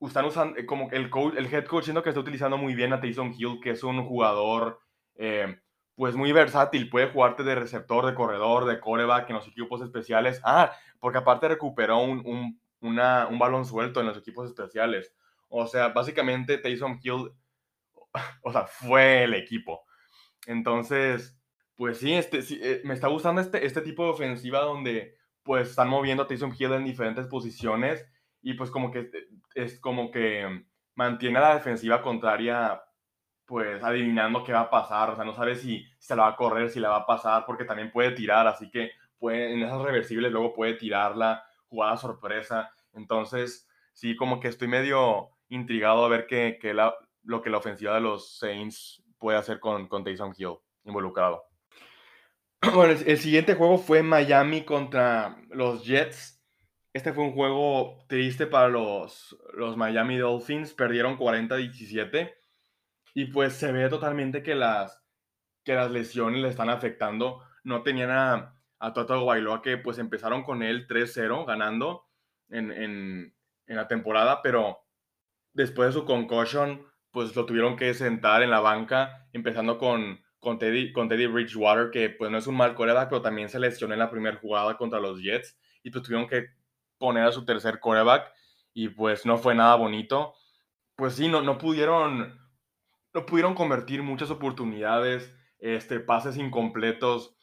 [0.02, 2.94] están usando, eh, como el, coach, el head coach, siento que está utilizando muy bien
[2.94, 4.80] a Taysom Hill, que es un jugador
[5.16, 5.60] eh,
[6.00, 10.40] pues muy versátil, puede jugarte de receptor, de corredor, de coreback en los equipos especiales.
[10.46, 15.14] Ah, porque aparte recuperó un, un, un balón suelto en los equipos especiales.
[15.50, 17.34] O sea, básicamente Taysom Hill,
[18.44, 19.84] o sea, fue el equipo.
[20.48, 21.38] Entonces,
[21.76, 25.90] pues sí, este, eh, me está gustando este, este tipo de ofensiva donde pues están
[25.90, 28.08] moviendo a Taysom Hill en diferentes posiciones
[28.42, 29.12] y pues como que
[29.54, 30.64] es como que
[30.96, 32.82] mantiene a la defensiva contraria
[33.50, 36.36] pues adivinando qué va a pasar, o sea, no sabe si, se la va a
[36.36, 39.82] correr, si la va a pasar, porque también puede tirar, así que puede, en esas
[39.82, 46.28] reversibles luego puede tirarla, jugada sorpresa, entonces sí, como que estoy medio intrigado a ver
[46.28, 46.94] qué, qué la,
[47.24, 51.44] lo que la ofensiva de los Saints puede hacer con, con Hill involucrado.
[52.74, 56.44] Bueno, el, siguiente juego fue Miami contra los Jets.
[56.94, 60.74] Este fue un juego triste para los, los Miami Dolphins.
[60.74, 62.34] Perdieron 40-17.
[63.14, 65.04] Y pues se ve totalmente que las,
[65.64, 67.44] que las lesiones le están afectando.
[67.64, 72.08] No tenían a, a Toto Guailoa que pues empezaron con él 3-0 ganando
[72.50, 73.36] en, en,
[73.68, 74.80] en, la temporada, pero
[75.54, 80.58] después de su concussion pues lo tuvieron que sentar en la banca, empezando con con
[80.58, 83.94] Teddy, con Teddy Bridgewater, que pues no es un mal coreback, pero también se lesionó
[83.94, 86.48] en la primera jugada contra los Jets y pues tuvieron que
[86.98, 88.32] poner a su tercer coreback
[88.74, 90.34] y pues no fue nada bonito.
[90.96, 92.39] Pues sí, no, no pudieron
[93.14, 97.36] no pudieron convertir muchas oportunidades, este, pases incompletos.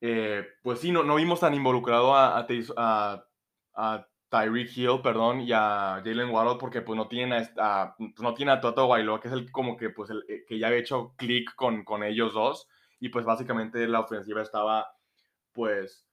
[0.00, 2.46] Eh, pues sí, no, no vimos tan involucrado a,
[2.76, 8.50] a, Tyreek Hill, perdón, y a Jalen Waddle porque pues no tienen a, no tiene
[8.50, 11.54] a Toto Bailo, que es el como que pues eh, que ya había hecho clic
[11.54, 12.66] con, con ellos dos
[12.98, 14.92] y pues básicamente la ofensiva estaba
[15.52, 16.04] pues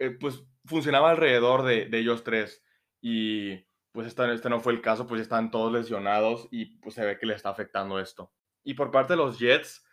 [0.00, 2.62] eh, pues funcionaba alrededor de, de, ellos tres
[3.00, 3.64] y
[3.96, 7.18] pues este, este no fue el caso, pues están todos lesionados y pues se ve
[7.18, 8.30] que le está afectando esto.
[8.62, 9.84] Y por parte de los Jets,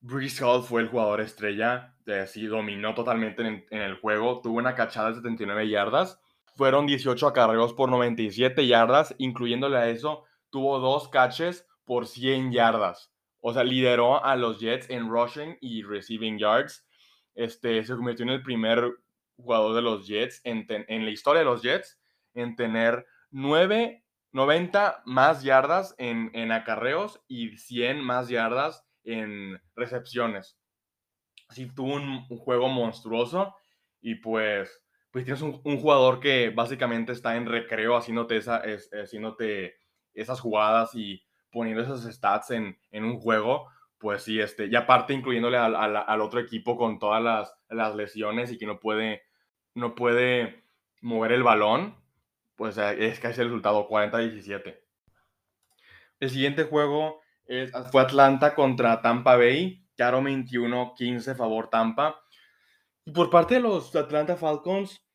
[0.00, 4.58] Brees Hall fue el jugador estrella, de, sí, dominó totalmente en, en el juego, tuvo
[4.58, 6.20] una cachada de 79 yardas
[6.56, 13.12] fueron 18 acarreos por 97 yardas, incluyéndole a eso, tuvo dos catches por 100 yardas.
[13.40, 16.86] O sea, lideró a los Jets en rushing y receiving yards.
[17.34, 18.90] Este, se convirtió en el primer
[19.36, 22.00] jugador de los Jets en, en la historia de los Jets
[22.36, 30.56] en tener 9, 90 más yardas en, en acarreos y 100 más yardas en recepciones.
[31.48, 33.56] Así tuvo un juego monstruoso
[34.00, 39.76] y pues pues tienes un, jugador que básicamente está en recreo haciéndote, esa, es, haciéndote
[40.12, 43.66] esas jugadas y poniendo esas stats en, en, un juego,
[43.96, 48.66] pues sí, este, y aparte incluyéndole al, otro equipo con todas las, lesiones y que
[48.66, 49.22] no puede,
[49.72, 50.64] no puede
[51.00, 51.96] mover el balón,
[52.56, 54.80] pues eh, es casi el resultado 40-17.
[56.20, 57.20] El siguiente juego
[57.92, 62.20] fue Atlanta contra Tampa Bay, Caro 21-15 favor Tampa.
[63.04, 65.06] Y por parte de los Atlanta Falcons,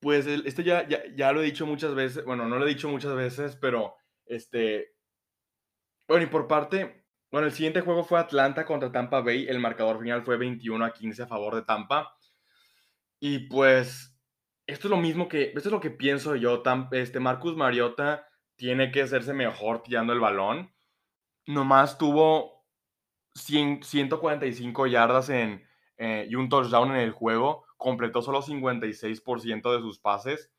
[0.00, 2.88] pues esto ya, ya, ya, lo he dicho muchas veces, bueno, no lo he dicho
[2.88, 3.96] muchas veces, pero
[4.26, 4.94] este,
[6.06, 10.00] bueno, y por parte, bueno, el siguiente juego fue Atlanta contra Tampa Bay, el marcador
[10.00, 12.16] final fue 21 a 15 a favor de Tampa.
[13.20, 14.17] Y pues,
[14.68, 16.62] esto es lo mismo que, esto es lo que pienso yo,
[16.92, 20.70] este Marcus Mariota tiene que hacerse mejor tirando el balón.
[21.46, 22.66] Nomás tuvo
[23.34, 25.66] 145 yardas en,
[25.96, 30.52] eh, y un touchdown en el juego completó solo 56% de sus pases.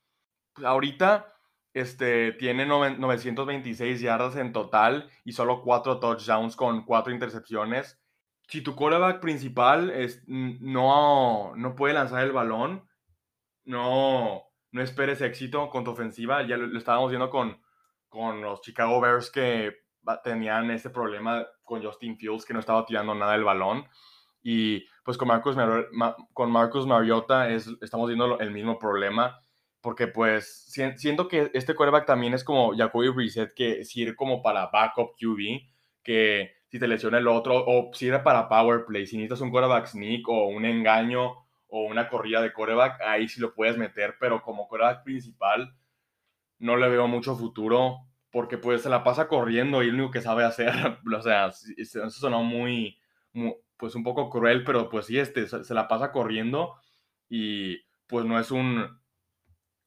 [0.54, 1.32] Pues, ahorita
[1.76, 8.00] este, tiene 926 yardas en total y solo 4 touchdowns con 4 intercepciones.
[8.48, 12.89] Si tu quarterback principal es, no, no puede lanzar el balón,
[13.70, 16.46] no, no esperes éxito con tu ofensiva.
[16.46, 17.62] Ya lo, estábamos viendo con,
[18.10, 19.78] con los Chicago Bears que
[20.24, 23.86] tenían este problema con Justin Fields, que no estaba tirando nada del balón.
[24.42, 25.56] Y pues con Marcus,
[26.34, 29.40] con Marcus Mariota es, estamos viendo el mismo problema,
[29.82, 30.66] porque pues
[30.98, 35.62] siento que este quarterback también es como Jacoby Brissett, que sirve como para backup QB,
[36.02, 39.88] que si te lesiona el otro, o sirve para power play, si necesitas un quarterback
[39.88, 44.42] sneak o un engaño o una corrida de quarterback, ahí sí lo puedes meter, pero
[44.42, 45.76] como quarterback principal
[46.58, 50.22] no le veo mucho futuro, porque pues se la pasa corriendo y lo único que
[50.22, 50.74] sabe hacer,
[51.16, 53.00] o sea, eso sonó muy
[53.78, 56.76] pues un poco cruel, pero pues sí, este, se, la pasa corriendo
[57.30, 59.00] y pues no es un,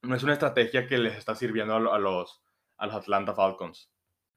[0.01, 2.41] no es una estrategia que les está sirviendo a, los,
[2.77, 3.91] a los Atlanta Falcons.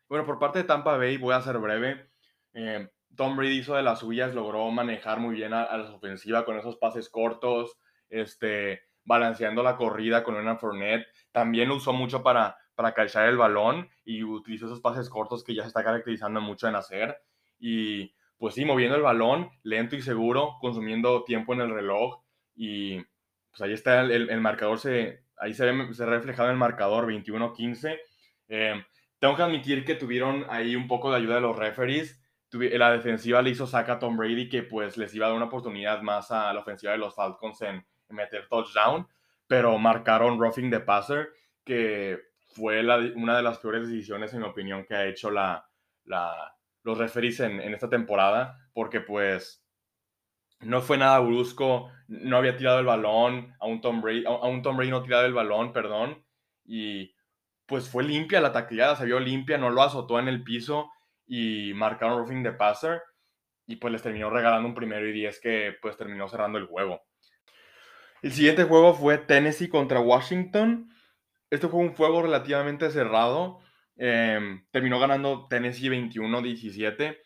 [0.08, 2.10] Bueno, por parte de Tampa Bay, voy a ser breve.
[2.52, 6.58] Eh, Tom Brady hizo de las suyas, logró manejar muy bien a, la ofensiva con
[6.58, 11.06] esos pases cortos, este, balanceando la corrida con una Fournette.
[11.32, 15.54] También lo usó mucho para, para calzar el balón y utilizó esos pases cortos que
[15.54, 17.18] ya se está caracterizando mucho en hacer.
[17.58, 22.22] Y pues sí, moviendo el balón, lento y seguro, consumiendo tiempo en el reloj.
[22.54, 22.98] Y
[23.50, 27.98] pues ahí está el, marcador, se, ahí se ve, se reflejado el marcador 21-15.
[28.48, 28.84] Eh,
[29.18, 32.22] tengo que admitir que tuvieron ahí un poco de ayuda de los referees.
[32.52, 35.46] La defensiva le hizo saca a Tom Brady, que pues les iba a dar una
[35.46, 39.06] oportunidad más a la ofensiva de los Falcons en, meter touchdown,
[39.48, 41.30] pero marcaron roughing the passer,
[41.64, 42.20] que
[42.54, 42.80] fue
[43.16, 45.68] una de las peores decisiones, en mi opinión, que ha hecho la,
[46.04, 49.66] la, los referees en, esta temporada, porque pues
[50.60, 54.62] no fue nada brusco, no había tirado el balón, a un Tom Brady, a un
[54.62, 56.24] Tom Brady no tirado el balón, perdón,
[56.64, 57.12] y
[57.66, 60.92] pues fue limpia la tacleada, se vio limpia, no lo azotó en el piso
[61.26, 63.02] y marcaron roughing de passer
[63.66, 67.02] y pues les terminó regalando un primero y diez que pues terminó cerrando el juego.
[68.22, 70.88] El siguiente juego fue Tennessee contra Washington.
[71.50, 73.60] Este fue un juego relativamente cerrado.
[73.96, 77.18] Em, terminó ganando Tennessee 21-17.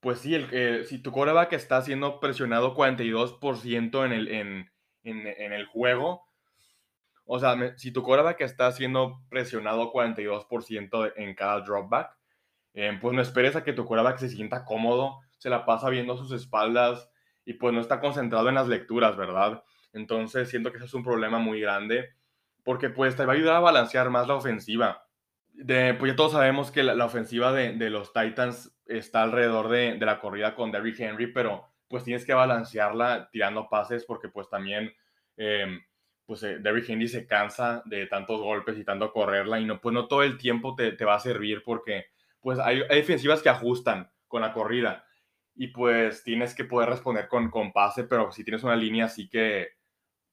[0.00, 4.70] Pues sí, el, si tu coreback está siendo presionado 42% en el, en,
[5.02, 6.24] en, el juego,
[7.26, 12.16] o sea, si tu coreback está siendo presionado 42% en cada dropback,
[12.74, 16.16] em, pues no esperes a que tu coreback se sienta cómodo, se la pasa viendo
[16.16, 17.10] sus espaldas
[17.44, 19.62] y pues no está concentrado en las lecturas, ¿verdad?
[19.92, 22.10] Entonces siento que eso es un problema muy grande
[22.64, 25.04] porque pues te va a ayudar a balancear más la ofensiva
[25.64, 30.54] pues ya todos sabemos que la, ofensiva de, los Titans está alrededor de, la corrida
[30.54, 34.92] con Derrick Henry, pero pues tienes que balancearla tirando pases porque pues también
[35.36, 35.82] em,
[36.24, 39.92] pues eh, Derrick Henry se cansa de tantos golpes y tanto correrla y no, pues
[39.92, 42.06] no todo el tiempo te, va a servir porque
[42.40, 45.04] pues hay, defensivas que ajustan con la corrida
[45.54, 49.28] y pues tienes que poder responder con, con pase, pero si tienes una línea así
[49.28, 49.68] que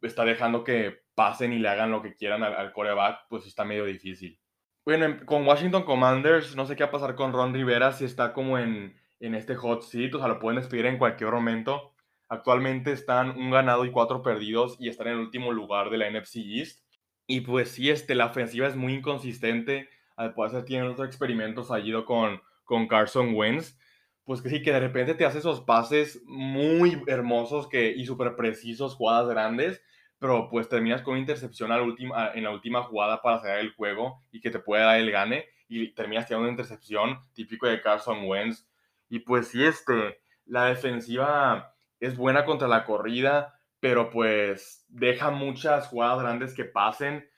[0.01, 3.65] está dejando que pasen y le hagan lo que quieran al, al coreback, pues está
[3.65, 4.39] medio difícil.
[4.85, 8.31] Bueno, con Washington Commanders, no sé qué va a pasar con Ron Rivera, si está
[8.31, 11.93] como en, en este hot seat, o sea, lo pueden despedir en cualquier momento.
[12.29, 16.09] Actualmente están un ganado y cuatro perdidos y están en el último lugar de la
[16.09, 16.85] NFC East.
[17.25, 19.89] Y pues sí, este, la ofensiva es muy inconsistente.
[20.17, 23.77] Al parecer tienen otros experimentos fallido con, con Carson Wentz.
[24.25, 28.35] Pues que sí, que de repente te hace esos pases muy hermosos que, y súper
[28.35, 29.81] precisos, jugadas grandes
[30.19, 31.95] pero pues terminas con intercepción al
[32.33, 35.45] en la última jugada para cerrar el juego y que te puede dar el gane
[35.67, 38.67] y terminas teniendo una intercepción típico de Carson Wentz.
[39.09, 45.87] Y pues sí, este, la defensiva es buena contra la corrida, pero pues deja muchas
[45.87, 47.29] jugadas grandes que pasen.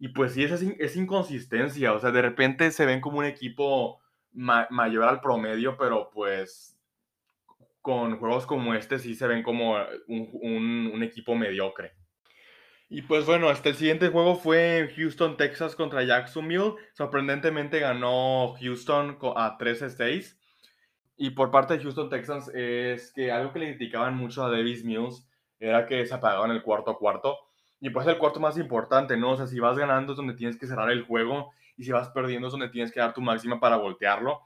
[0.00, 1.92] Y pues sí, es, es inconsistencia.
[1.92, 4.00] O sea, de repente se ven como un equipo
[4.32, 6.76] mayor al promedio, pero pues
[7.82, 9.76] con juegos como este sí se ven como
[10.08, 11.92] un, un equipo mediocre.
[12.88, 16.74] Y pues bueno, hasta el siguiente juego fue Houston, Texas contra Jacksonville.
[16.94, 20.36] Sorprendentemente ganó Houston a 13-6.
[21.16, 24.82] Y por parte de Houston Texans es que algo que le criticaban mucho a Davis
[24.82, 25.28] Mills
[25.58, 27.38] era que se apagaba en el cuarto cuarto.
[27.80, 29.32] Y pues el cuarto más importante, ¿no?
[29.32, 32.10] O sea, si vas ganando es donde tienes que cerrar el juego y si vas
[32.10, 34.42] perdiendo es donde tienes que dar tu máxima para voltearlo.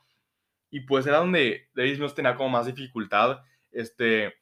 [0.71, 3.41] Y pues era donde Davis Mills tenía como más dificultad.
[3.73, 4.35] Este,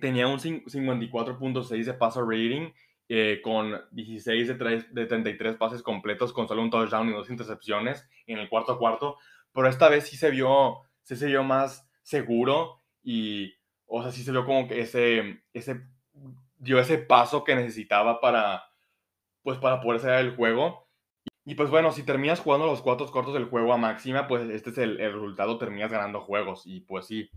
[0.00, 2.70] tenía un 54.6 de paso rating
[3.08, 8.08] eh, con 16 de, de 33 pases completos, con solo un touchdown y dos intercepciones
[8.26, 9.16] en el cuarto cuarto.
[9.52, 13.54] Pero esta vez sí se vio, sí se vio más seguro y,
[13.86, 15.86] o sea, sí se vio como que ese, ese,
[16.60, 18.64] dio ese paso que necesitaba para,
[19.42, 20.88] pues, para poder salir el juego.
[21.44, 24.70] Y pues bueno, si terminas jugando los cuatro cortos del juego a máxima, pues este
[24.70, 26.62] es el, resultado, terminas ganando juegos.
[26.66, 27.30] Y pues sí.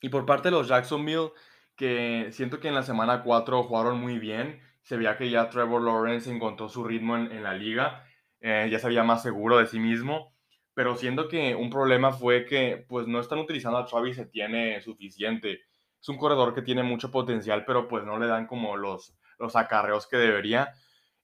[0.00, 1.32] Y por parte de los Jacksonville,
[1.76, 5.82] que siento que en la semana 4 jugaron muy bien se veía que ya Trevor
[5.82, 8.06] Lawrence encontró su ritmo en, la liga,
[8.40, 10.32] eh, ya se veía más seguro de sí mismo,
[10.74, 15.62] pero siento que un problema fue que pues no están utilizando a Travis tiene suficiente.
[16.06, 19.56] Es un corredor que tiene mucho potencial, pero pues no le dan como los, los
[19.56, 20.72] acarreos que debería.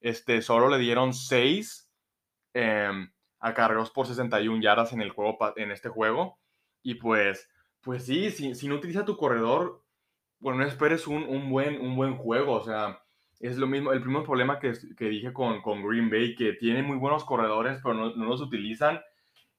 [0.01, 1.89] Este, solo le dieron 6
[2.53, 6.41] em, acarreos por 61 yardas en, el juego, en este juego.
[6.83, 7.49] Y pues,
[7.81, 9.85] pues sí, si, si no utiliza tu corredor,
[10.41, 12.55] bueno, no esperes un, un, buen, un buen juego.
[12.55, 13.01] O sea,
[13.39, 16.83] es lo mismo, el primer problema que, que dije con, con, Green Bay, que tiene
[16.83, 19.01] muy buenos corredores, pero no, no los utilizan,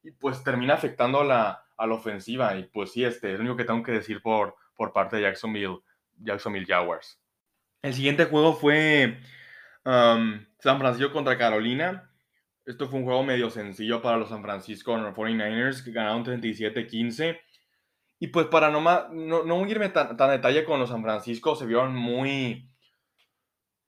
[0.03, 2.57] y pues termina afectando a la, a la, ofensiva.
[2.57, 5.23] Y pues sí, este es lo único que tengo que decir por, por parte de
[5.23, 5.79] Jacksonville,
[6.17, 7.19] Jacksonville Jaguars.
[7.81, 9.19] El siguiente juego fue
[9.85, 12.09] um, San Francisco contra Carolina.
[12.65, 17.39] Esto fue un juego medio sencillo para los San Francisco 49ers, que ganaron 37-15.
[18.19, 21.65] Y pues para no, no, no irme tan, tan detalle con los San Francisco, se
[21.65, 22.69] vieron muy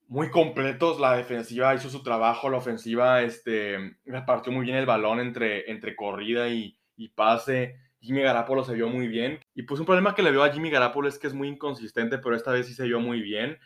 [0.07, 0.99] muy completos.
[0.99, 5.95] La defensiva hizo su trabajo, la ofensiva este, repartió muy bien el balón entre, entre
[5.95, 7.79] corrida y, y pase.
[8.05, 9.39] Jimmy Garapolo se vio muy bien.
[9.53, 12.17] Y pues un problema que le veo a Jimmy Garapolo es que es muy inconsistente,
[12.19, 13.57] pero esta vez sí se vio muy bien.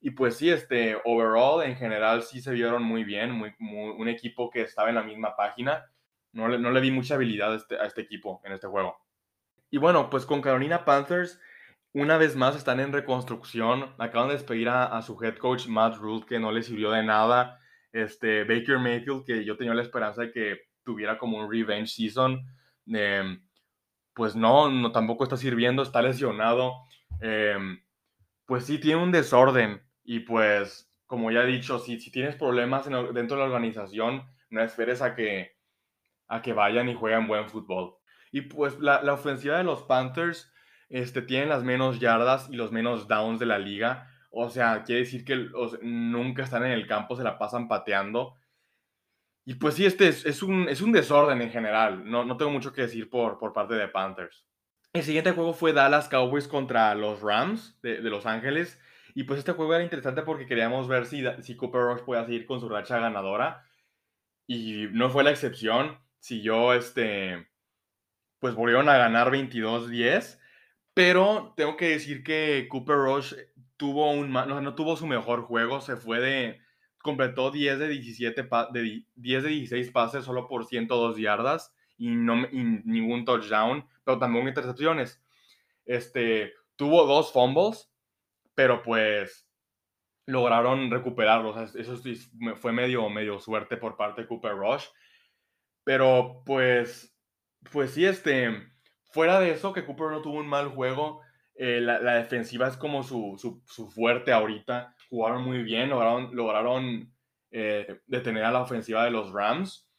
[0.00, 3.32] Y pues sí, este, overall, en general, sí se vieron muy bien.
[3.32, 5.84] Muy, un equipo que estaba en la misma página.
[6.32, 8.96] No le, no le di mucha habilidad a este, a este equipo en este juego.
[9.70, 11.38] Y bueno, pues con Carolina Panthers
[11.92, 13.94] una vez más están en reconstrucción.
[13.98, 17.58] Acaban de despedir a, su head coach Matt Rule, que no le sirvió de nada.
[17.92, 22.46] Este, Baker Mayfield, que yo tenía la esperanza de que tuviera como un revenge season.
[22.86, 23.42] Em,
[24.14, 26.74] pues no, no, tampoco está sirviendo, está lesionado.
[27.20, 27.80] Em,
[28.46, 29.82] pues sí, tiene un desorden.
[30.04, 35.02] Y pues, como ya he dicho, si, tienes problemas dentro de la organización, no esperes
[35.02, 35.56] a que,
[36.28, 37.96] a que vayan y jueguen buen fútbol.
[38.32, 40.52] Y pues la, la ofensiva de los Panthers
[40.88, 44.08] este, tienen las menos yardas y los menos downs de la liga.
[44.30, 45.48] O sea, quiere decir que
[45.82, 48.36] nunca están en el campo, se la pasan pateando.
[49.50, 52.08] Y pues sí, este es, un, es un, desorden en general.
[52.08, 54.46] No, no, tengo mucho que decir por, por parte de Panthers.
[54.92, 58.80] El siguiente juego fue Dallas Cowboys contra los Rams de, Los Ángeles.
[59.12, 62.46] Y pues este juego era interesante porque queríamos ver si, si Cooper Rush podía seguir
[62.46, 63.64] con su racha ganadora.
[64.46, 65.98] Y no fue la excepción.
[66.20, 67.48] Si yo, este,
[68.38, 70.38] pues volvieron a ganar 22-10.
[70.94, 73.34] Pero tengo que decir que Cooper Rush
[73.76, 76.59] tuvo un no, no tuvo su mejor juego, se fue de
[77.02, 82.46] completó 10 de 17 de 10 de 16 pases solo por 102 yardas y no
[82.50, 85.22] ningún touchdown, pero también intercepciones.
[85.84, 87.92] Este, tuvo dos fumbles,
[88.54, 89.50] pero pues
[90.26, 91.74] lograron recuperarlos.
[91.74, 91.96] Eso
[92.56, 94.86] fue medio, medio suerte por parte de Cooper Rush.
[95.84, 97.14] Pero pues,
[97.72, 98.50] pues sí, este,
[99.04, 101.20] fuera de eso, que Cooper no tuvo un mal juego,
[101.54, 103.62] eh, la, defensiva es como su,
[103.94, 104.94] fuerte ahorita.
[105.10, 107.12] Jugaron muy bien, lograron, lograron
[107.50, 109.90] eh, detener a la ofensiva de los Rams.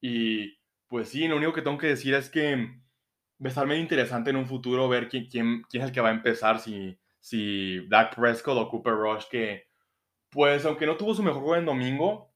[0.00, 0.56] Y
[0.88, 4.30] pues sí, lo único que tengo que decir es que va a estar medio interesante
[4.30, 7.86] en un futuro ver quién, quién, quién es el que va a empezar, si, si
[7.88, 9.66] Dak Prescott o Cooper Rush, que
[10.30, 12.34] pues aunque no tuvo su mejor juego en domingo,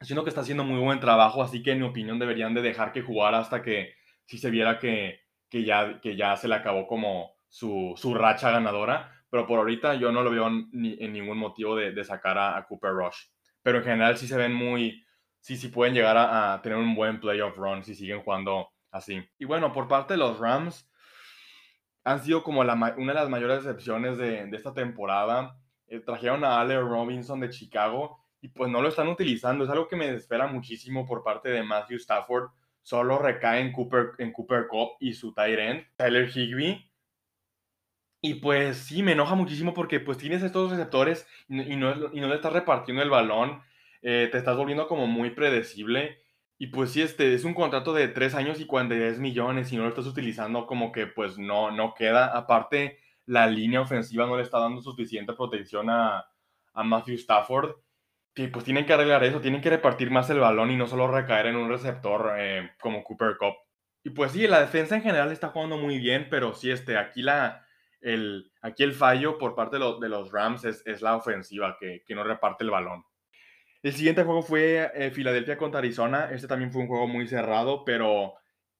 [0.00, 2.92] siento que está haciendo muy buen trabajo, así que en mi opinión deberían de dejar
[2.92, 3.94] que jugara hasta que
[4.24, 8.50] si se viera que, que, ya, que ya se le acabó como su, su, racha
[8.50, 12.38] ganadora, pero por ahorita yo no lo veo ni, en ningún motivo de, de sacar
[12.38, 13.26] a, Cooper Rush.
[13.62, 15.04] Pero en general sí se ven muy,
[15.40, 19.22] sí, sí pueden llegar a, tener un buen playoff run si siguen jugando así.
[19.38, 20.90] Y bueno, por parte de los Rams,
[22.04, 25.56] han sido como la, una de las mayores decepciones de, de esta temporada.
[25.88, 29.64] Eh, trajeron a Ale Robinson de Chicago y pues no lo están utilizando.
[29.64, 32.50] Es algo que me desespera muchísimo por parte de Matthew Stafford
[32.88, 36.87] solo recae en Cooper, en Cooper Cup y su tight end, Tyler Higby.
[38.28, 42.28] Y pues sí, me enoja muchísimo porque pues tienes estos receptores y no, y no
[42.28, 43.62] le estás repartiendo el balón,
[44.02, 46.20] eh, te estás volviendo como muy predecible.
[46.58, 49.84] Y pues sí, este es un contrato de 3 años y 10 millones y no
[49.84, 52.36] lo estás utilizando como que pues no, no queda.
[52.36, 56.26] Aparte, la línea ofensiva no le está dando suficiente protección a,
[56.74, 57.76] a Matthew Stafford.
[58.34, 61.08] Que pues tienen que arreglar eso, tienen que repartir más el balón y no solo
[61.08, 63.54] recaer en un receptor eh, como Cooper Cup.
[64.04, 67.22] Y pues sí, la defensa en general está jugando muy bien, pero sí, este, aquí
[67.22, 67.64] la,
[68.00, 72.14] el, aquí el fallo por parte de, los Rams es, es la ofensiva que, que,
[72.14, 73.04] no reparte el balón.
[73.82, 76.30] El siguiente juego fue eh, Filadelfia contra Arizona.
[76.32, 78.34] Este también fue un juego muy cerrado, pero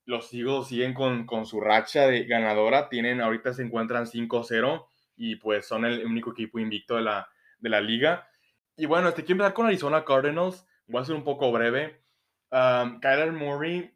[0.04, 2.88] los Eagles siguen con, con su racha de ganadora.
[2.88, 7.68] Tienen, ahorita se encuentran 5-0 y pues son el único equipo invicto de la, de
[7.68, 8.28] la liga.
[8.76, 10.66] Y bueno, este, quiero empezar con Arizona Cardinals.
[10.86, 12.02] Voy a ser un poco breve.
[12.50, 13.94] Um, Kyler Murray,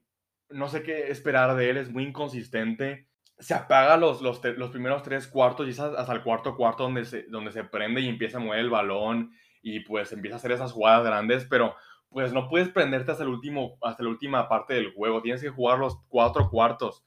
[0.50, 3.08] no sé qué esperar de él, es muy inconsistente
[3.42, 7.04] se apaga los, los, los, primeros tres cuartos y es hasta el cuarto cuarto donde
[7.04, 9.32] se, donde se prende y empieza a mover el balón
[9.62, 11.74] y pues empieza a hacer esas jugadas grandes, pero
[12.08, 15.48] pues no puedes prenderte hasta, el último, hasta la última parte del juego, tienes que
[15.48, 17.04] jugar los cuatro cuartos,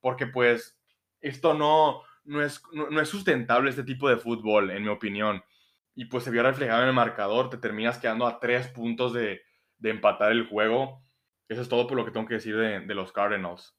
[0.00, 0.78] porque pues
[1.20, 5.42] esto no, no, es, no, es sustentable este tipo de fútbol, en mi opinión.
[5.94, 9.40] Y pues se vio reflejado en el marcador, te terminas quedando a tres puntos de,
[9.82, 11.02] empatar el juego.
[11.48, 13.77] Eso es todo por lo que tengo que decir de, de los Cardinals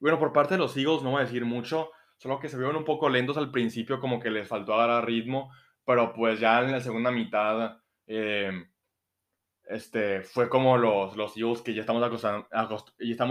[0.00, 2.76] bueno, por parte de los Eagles no voy a decir mucho, solo que se vieron
[2.76, 5.50] un poco lentos al principio, como que les faltó agarrar ritmo,
[5.84, 8.66] pero pues ya en la segunda mitad eh,
[9.66, 12.02] este, fue como los, los Eagles que ya estamos,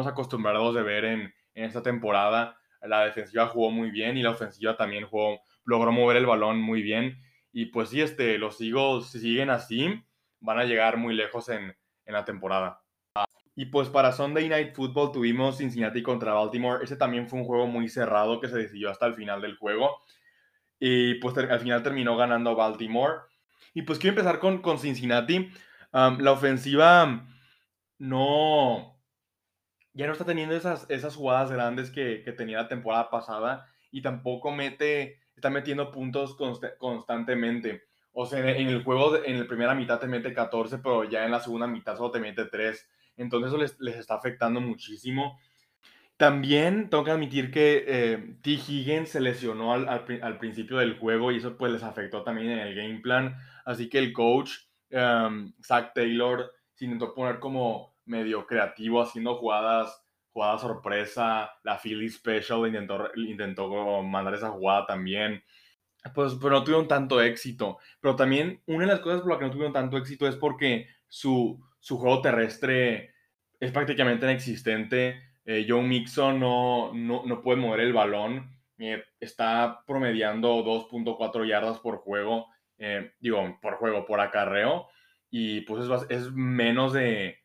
[0.07, 2.57] acostumbrados de ver en, en, esta temporada.
[2.81, 6.81] La defensiva jugó muy bien y la ofensiva también jugó, logró mover el balón muy
[6.81, 7.17] bien.
[7.51, 10.03] Y pues sí, este, los Eagles, si siguen así,
[10.39, 11.75] van a llegar muy lejos en,
[12.05, 12.84] en la temporada.
[13.55, 16.83] Y pues para Sunday Night Football tuvimos Cincinnati contra Baltimore.
[16.83, 20.01] Ese también fue un juego muy cerrado que se decidió hasta el final del juego.
[20.77, 23.21] Y pues al final terminó ganando Baltimore.
[23.73, 25.49] Y pues quiero empezar con, con Cincinnati.
[25.93, 27.25] la ofensiva
[27.97, 28.99] no...
[29.93, 33.69] Ya no está teniendo esas, esas jugadas grandes que, que tenía la temporada pasada.
[33.89, 36.35] Y tampoco mete, está metiendo puntos
[36.77, 37.83] constantemente.
[38.11, 41.31] O sea, en el juego, en la primera mitad te mete 14, pero ya en
[41.31, 42.89] la segunda mitad solo te mete 3.
[43.17, 45.39] Entonces eso les, está afectando muchísimo.
[46.17, 48.51] También tengo que admitir que eh, T.
[48.51, 52.75] Higgins se lesionó al, principio del juego y eso pues les afectó también en el
[52.75, 53.35] game plan.
[53.65, 54.51] Así que el coach,
[54.91, 60.01] um, Zach Taylor, se intentó poner como medio creativo haciendo jugadas,
[60.31, 61.51] jugadas sorpresa.
[61.63, 65.43] La Philly Special intentó, intentó mandar esa jugada también.
[66.13, 67.79] Pues, pero no tuvieron tanto éxito.
[67.99, 70.87] Pero también una de las cosas por las que no tuvieron tanto éxito es porque
[71.07, 73.13] su, su juego terrestre
[73.59, 75.21] es prácticamente inexistente.
[75.45, 78.57] Eh, Joe Mixon no, no, puede mover el balón.
[78.79, 82.47] Eh, está promediando 2.4 yardas por juego.
[82.79, 84.87] Eh, digo, por juego, por acarreo.
[85.29, 87.37] Y pues es, es, menos de...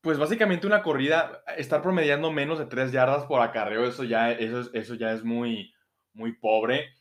[0.00, 4.72] Pues básicamente una corrida, estar promediando menos de 3 yardas por acarreo, eso ya, eso,
[4.72, 5.74] eso ya es muy,
[6.14, 6.94] muy pobre.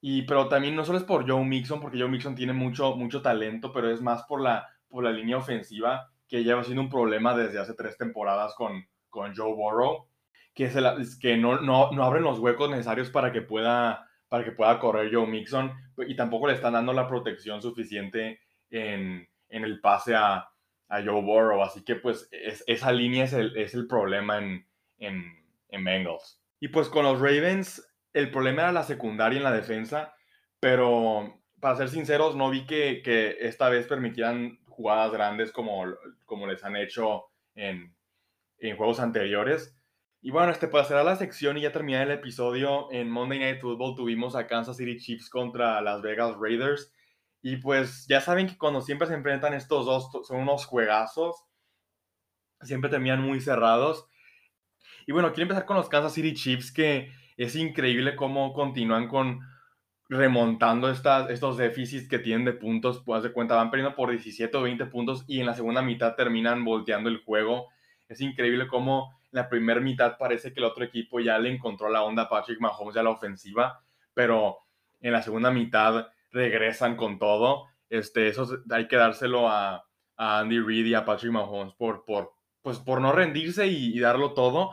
[0.00, 3.22] Y, pero también no solo es por Joe Mixon, porque Joe Mixon tiene mucho, mucho
[3.22, 7.36] talento, pero es más por la por la línea ofensiva que lleva siendo un problema
[7.36, 10.08] desde hace tres temporadas con, con Joe Burrow,
[10.54, 14.52] que, es que no, no, no, abren los huecos necesarios para que, pueda, para que
[14.52, 15.72] pueda correr Joe Mixon
[16.06, 20.48] y tampoco le están dando la protección suficiente en, en el pase a,
[20.88, 21.62] a, Joe Burrow.
[21.62, 24.66] Así que pues esa línea es el, es el problema en,
[24.98, 25.24] en,
[25.68, 26.40] en Bengals.
[26.60, 30.14] Y pues con los Ravens, el problema era la secundaria en la defensa,
[30.60, 35.84] pero para ser sinceros, no vi que, que esta vez permitieran jugadas grandes como,
[36.24, 37.94] como les han hecho en,
[38.58, 39.76] en juegos anteriores.
[40.20, 42.90] Y bueno, este pasará la sección y ya terminé el episodio.
[42.90, 46.92] En Monday Night Football tuvimos a Kansas City Chiefs contra Las Vegas Raiders.
[47.42, 51.44] Y pues ya saben que cuando siempre se enfrentan estos dos son unos juegazos.
[52.62, 54.08] Siempre terminan muy cerrados.
[55.06, 59.40] Y bueno, quiero empezar con los Kansas City Chiefs que es increíble cómo continúan con
[60.14, 64.62] remontando estos déficits que tienen de puntos, pues de cuenta, van perdiendo por 17 o
[64.62, 67.68] 20 puntos y en la segunda mitad terminan volteando el juego.
[68.08, 71.88] Es increíble cómo en la primera mitad parece que el otro equipo ya le encontró
[71.88, 73.80] la onda a Patrick Mahomes a la ofensiva,
[74.14, 74.58] pero
[75.00, 77.66] en la segunda mitad regresan con todo.
[77.90, 79.84] Este, eso hay que dárselo a,
[80.16, 84.70] Andy Reid y a Patrick Mahomes por, por, pues por no rendirse y darlo todo.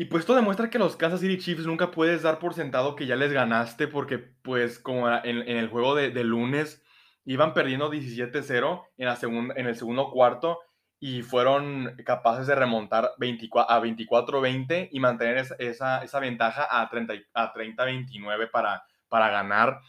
[0.00, 3.04] Y pues esto demuestra que los Kansas City Chiefs nunca puedes dar por sentado que
[3.04, 6.82] ya les ganaste porque pues como en, el juego de, lunes
[7.26, 10.60] iban perdiendo 17-0 en, el segundo cuarto
[10.98, 19.28] y fueron capaces de remontar a 24-20 y mantener esa, ventaja a 30-29 para, para
[19.28, 19.80] ganar.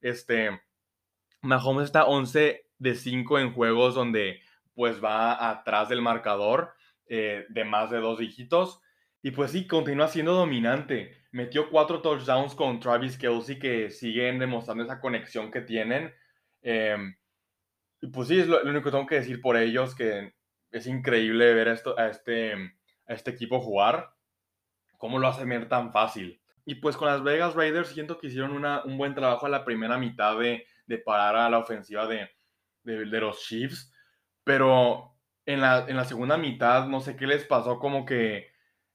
[0.00, 0.58] Este,
[1.42, 4.40] Mahomes está 11 de 5 en juegos donde
[4.72, 6.72] pues va atrás del marcador
[7.04, 8.80] eh, de más de dos dígitos.
[9.22, 11.24] Y pues sí, continúa siendo dominante.
[11.32, 16.14] Metió cuatro touchdowns con Travis Kelsey que siguen demostrando esa conexión que tienen.
[16.62, 17.16] Em,
[18.00, 20.34] y pues sí, es lo, único que tengo que decir por ellos, que
[20.70, 24.14] es increíble ver esto, a, este, a este equipo jugar.
[24.96, 26.40] ¿Cómo lo hace ver tan fácil?
[26.64, 29.64] Y pues con las Vegas Raiders siento que hicieron una, un buen trabajo a la
[29.64, 32.30] primera mitad de, de parar a la ofensiva de,
[32.84, 33.92] de, los Chiefs.
[34.44, 35.14] Pero
[35.46, 38.49] en la, en la, segunda mitad, no sé qué les pasó, como que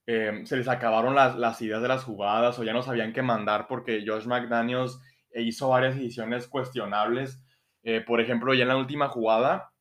[0.08, 3.22] em, se les acabaron las, las, ideas de las jugadas o ya no sabían qué
[3.22, 5.00] mandar porque Josh McDaniels
[5.36, 7.42] hizo varias decisiones cuestionables.
[7.84, 9.72] Eh, por ejemplo, ya en la última jugada,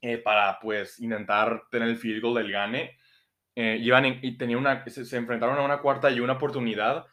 [0.00, 2.96] eh, para pues intentar tener el field goal del gane,
[3.54, 7.06] eh, iban y tenía una, se, enfrentaron a una cuarta y una oportunidad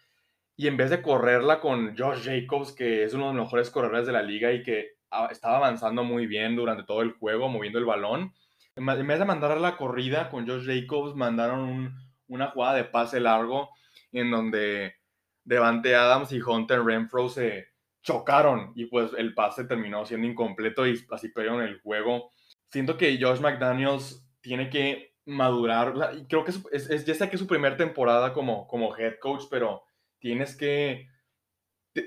[0.56, 4.06] y en vez de correrla con Josh Jacobs, que es uno de los mejores corredores
[4.06, 4.92] de la liga y que
[5.32, 8.34] estaba avanzando muy bien durante todo el juego, moviendo el balón,
[8.76, 11.96] en vez de mandar la corrida con Josh Jacobs, mandaron
[12.28, 13.70] una jugada de pase largo
[14.12, 14.96] en donde
[15.44, 17.68] Devante Adams y Hunter Renfro se
[18.02, 22.32] chocaron y pues el pase terminó siendo incompleto y así perdieron el juego.
[22.70, 25.94] Siento que Josh McDaniels tiene que madurar.
[26.30, 29.84] creo que es, ya sé que es su primera temporada como, como head coach, pero
[30.20, 31.10] tienes que,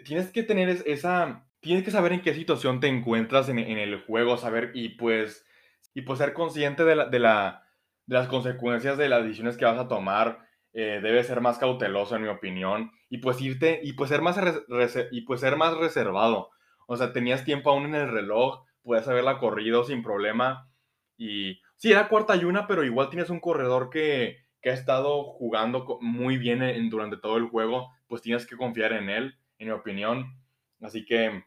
[0.05, 4.37] tienes que tener esa, tienes que saber en qué situación te encuentras en, el juego,
[4.37, 5.45] saber y pues,
[5.95, 7.68] y pues ser consciente de, la,
[8.09, 10.41] las consecuencias de las decisiones que vas a tomar.
[10.73, 14.39] Eh, debe ser más cauteloso en mi opinión y pues irte y pues ser más
[15.11, 16.51] y pues ser más reservado
[16.87, 20.69] o sea tenías tiempo aún en el reloj puedes haberla corrido sin problema
[21.19, 25.25] y sí, era cuarta y una, pero igual tienes un corredor que, que ha estado
[25.25, 29.67] jugando muy bien en, durante todo el juego, pues tienes que confiar en él, en
[29.67, 30.41] mi opinión.
[30.81, 31.45] Así que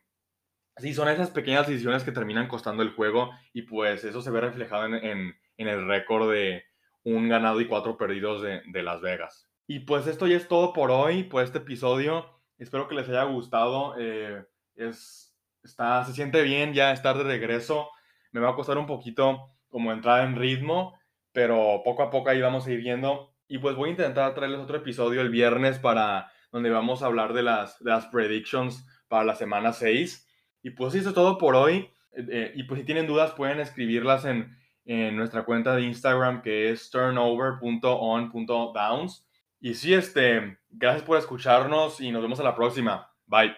[0.78, 4.42] sí, son esas pequeñas decisiones que terminan costando el juego y pues eso se ve
[4.42, 6.64] reflejado en, en el récord de
[7.04, 9.50] un ganado y cuatro perdidos de, Las Vegas.
[9.68, 12.26] Y pues esto ya es todo por hoy, por este episodio.
[12.58, 13.96] Espero que les haya gustado.
[13.98, 14.44] Eh,
[14.76, 17.90] es, está, se siente bien ya estar de regreso.
[18.32, 21.00] Me va a costar un poquito como entrar en ritmo,
[21.32, 23.34] pero poco a poco ahí vamos a ir viendo.
[23.48, 27.34] Y pues voy a intentar traerles otro episodio el viernes para donde vamos a hablar
[27.34, 30.28] de las, de las predictions para la semana 6.
[30.64, 31.90] Y pues eso es todo por hoy.
[32.14, 36.42] Eh, eh, y pues si tienen dudas pueden escribirlas en, en nuestra cuenta de Instagram
[36.42, 39.28] que es turnover.on.downs.
[39.60, 43.12] Y sí, este, gracias por escucharnos y nos vemos a la próxima.
[43.28, 43.54] Bye.